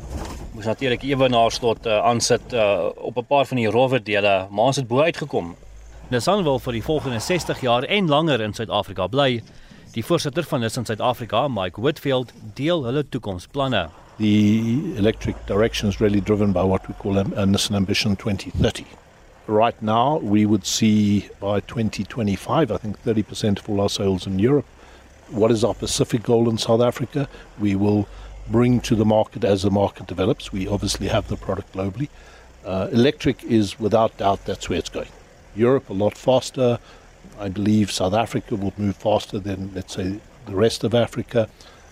[0.52, 4.72] Moes natuurlik ewenaar tot uh, aansit uh, op 'n paar van die rowwe dele, maar
[4.72, 5.54] ons het bo uitgekom.
[6.10, 9.42] Nissan wil vir die volgende 60 jaar en langer in Suid-Afrika bly.
[9.94, 13.88] Die voorsitter van Nissan Suid-Afrika, Mike Whitfield, deel hulle toekomsplanne.
[14.18, 18.84] The electric direction is really driven by what we call a, a Nissan Ambition 2030.
[19.50, 24.38] Right now, we would see by 2025, I think 30% of all our sales in
[24.38, 24.66] Europe.
[25.28, 27.28] What is our Pacific goal in South Africa?
[27.58, 28.08] We will
[28.48, 30.52] bring to the market as the market develops.
[30.52, 32.08] We obviously have the product globally.
[32.64, 35.08] Uh, electric is without doubt that's where it's going.
[35.54, 36.78] Europe a lot faster.
[37.38, 41.48] I believe South Africa will move faster than, let's say, the rest of Africa.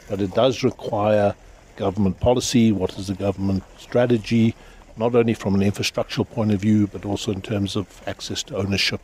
[0.09, 1.34] But it does require
[1.76, 2.72] government policy.
[2.72, 4.54] What is the government strategy?
[4.99, 8.57] Not only from an infrastructural point of view but also in terms of access to
[8.57, 9.01] ownership.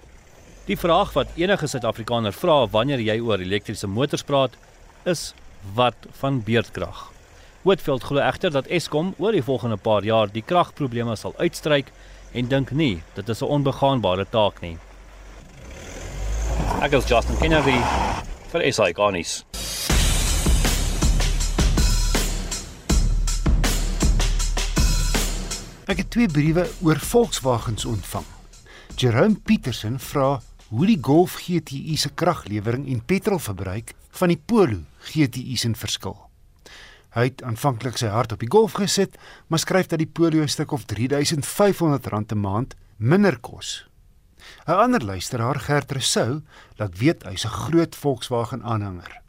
[0.66, 4.54] Die vraag wat enige Suid-Afrikaner vra wanneer jy oor elektriese motors praat,
[5.04, 5.34] is
[5.76, 7.10] wat van beurtkrag.
[7.64, 11.92] Whitfield glo egter dat Eskom oor die volgende paar jaar die kragprobleme sal uitstryk
[12.32, 14.76] en dink nie dit is 'n onbegaanbare taak nie.
[16.82, 17.80] Ek is Justin Kennedy
[18.52, 19.44] vir SI Garnis.
[25.84, 28.24] Ek het twee briewe oor Volkswagens ontvang.
[28.96, 30.38] Jerome Petersen vra
[30.70, 34.78] hoe die Golf GTI se kraglewering en petrolverbruik van die Polo
[35.10, 36.16] GTI se verskil.
[37.12, 39.18] Hy het aanvanklik sy hart op die Golf gesit,
[39.52, 43.84] maar skryf dat die Polo 'n stuk of R3500 'n maand minder kos.
[44.66, 46.40] 'n Ander luisteraar, Gert Resou,
[46.76, 49.20] laat weet hy's 'n groot Volkswagen aanhanger.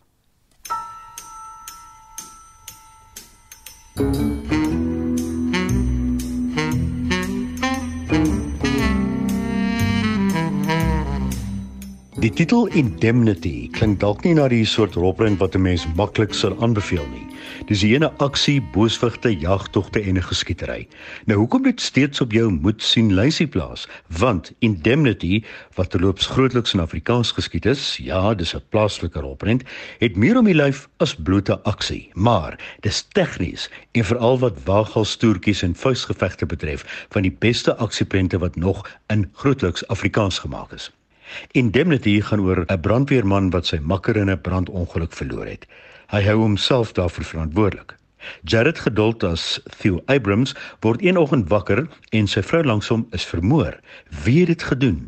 [12.19, 16.55] Die titel Indemnity klink dalk nie na die soort rolprent wat 'n mens maklik sou
[16.63, 17.27] aanbeveel nie.
[17.69, 20.89] Dis 'n ene aksie, booswigte, jagtogte en 'n geskietery.
[21.27, 23.89] Nou hoekom dit steeds op jou moet sien lysie plaas?
[24.07, 25.45] Want Indemnity,
[25.75, 29.63] wat terloops grootliks in Afrikaans geskied is, ja, dis 'n plaaslike rolprent,
[29.99, 32.11] het meer om die lyf as blote aksie.
[32.13, 38.57] Maar dis tegnies en veral wat waaghalstoertjies en vuisgevegte betref, van die beste aksieprente wat
[38.57, 40.91] nog in grootliks Afrikaans gemaak is.
[41.51, 45.67] Indemnity gaan oor 'n brandweerman wat sy makker in 'n brandongeluk verloor het.
[46.09, 47.95] Hy hou homself daarvoor verantwoordelik.
[48.43, 51.87] Jared geduld as Theo Abrams word een oggend wakker
[52.17, 53.77] en sy vrou langs hom is vermoor.
[54.25, 54.99] Wie het dit gedoen?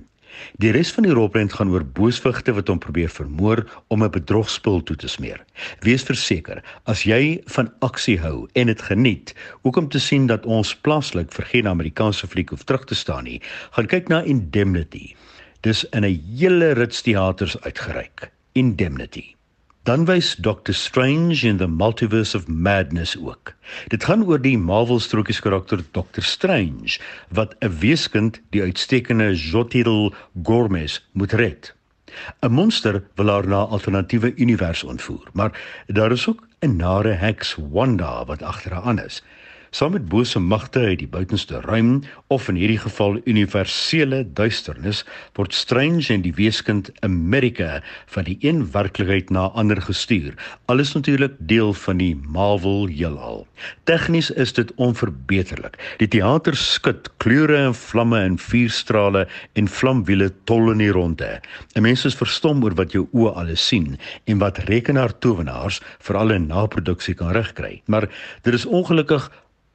[0.61, 4.83] Die res van die rolprent gaan oor booswigte wat hom probeer vermoor om 'n bedrogspul
[4.83, 5.41] toe te smeer.
[5.81, 10.47] Wees verseker, as jy van aksie hou en dit geniet, ook om te sien dat
[10.47, 13.41] ons plaaslik vir geen Amerikaanse fliek hoef terug te staan nie,
[13.71, 15.15] gaan kyk na Indemnity
[15.61, 18.31] dis in 'n hele rits teaters uitgereik.
[18.53, 19.40] Indemnity.
[19.89, 23.55] Dan wys Doctor Strange in the Multiverse of Madness ook.
[23.89, 26.99] Dit gaan oor die Marvel strokies karakter Doctor Strange
[27.33, 30.13] wat 'n weeskind die uitstekende Jotirl
[30.43, 31.73] Gormes moet red.
[32.43, 35.57] 'n Monster wil haar na 'n alternatiewe univers ontvoer, maar
[35.87, 39.23] daar is ook 'n nare heks Wanda wat agter haar aan is
[39.71, 42.03] saam met bose magte uit die buitenste ruim
[42.35, 45.05] of in hierdie geval universele duisternis
[45.39, 47.79] word Strange en die weeskind Amerika
[48.11, 50.35] van die een werklikheid na ander gestuur.
[50.67, 53.47] Alles natuurlik deel van die Marvel heelal.
[53.87, 55.79] Tegnies is dit onverbeterlik.
[56.03, 61.41] Die teater skud kleure en vlamme en vuurstrale en vlamwiele tol in die ronde.
[61.77, 66.31] 'n Mens is verstom oor wat jou oë alles sien en wat rekenaar towenaars veral
[66.31, 67.83] in naproduksie kan regkry.
[67.87, 68.09] Maar
[68.43, 69.31] dit is ongelukkig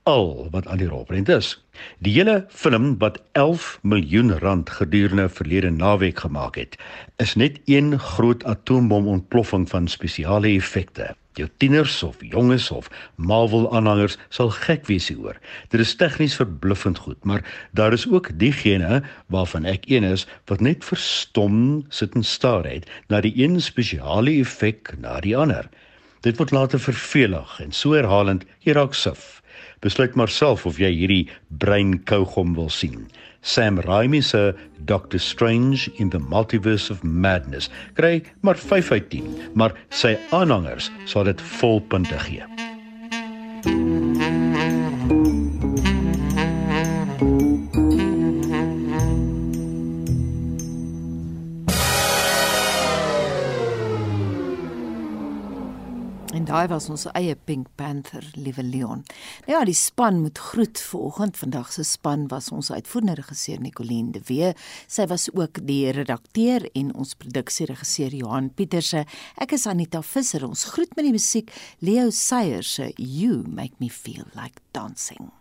[0.06, 1.56] al wat aan die rolprent is.
[2.06, 6.78] Die hele film wat 11 miljoen rand gedurende verlede naweek gemaak het,
[7.18, 11.16] is net een groot atoombomontploffing van spesiale effekte.
[11.36, 15.39] Jou tieners of jonges of Marvel aanhangers sal gek wees hieroor.
[15.74, 17.41] Dit is tegnies verbluffend goed, maar
[17.74, 19.01] daar is ook diegene
[19.34, 24.38] waarvan ek een is wat net verstom sit en staar het na die een spesiale
[24.38, 25.66] effek na die ander.
[26.22, 29.41] Dit word later vervelig en so herhalend jy raak suf.
[29.86, 31.26] Besluit maar self of jy hierdie
[31.62, 33.06] brein kougom wil sien.
[33.46, 34.56] Sam Raimi se
[34.90, 40.90] Doctor Strange in the Multiverse of Madness kry maar 5 uit 10, maar sy aanhangers
[41.06, 42.64] sal dit volpunte gee.
[56.56, 59.01] Daai was ons eie Pink Panther, liewe Leon.
[59.43, 61.36] Nou ja, die span moet groet vanoggend.
[61.41, 64.53] Vandag se span was ons uitvoerende regisseur Nicoline de Wee.
[64.88, 69.03] Sy was ook die redakteur en ons produksieregisseur Johan Pieterse.
[69.36, 70.47] Ek is Anita Visser.
[70.47, 71.51] Ons groet met die musiek
[71.84, 75.36] Leo Sayer se You Make Me Feel Like Dancing.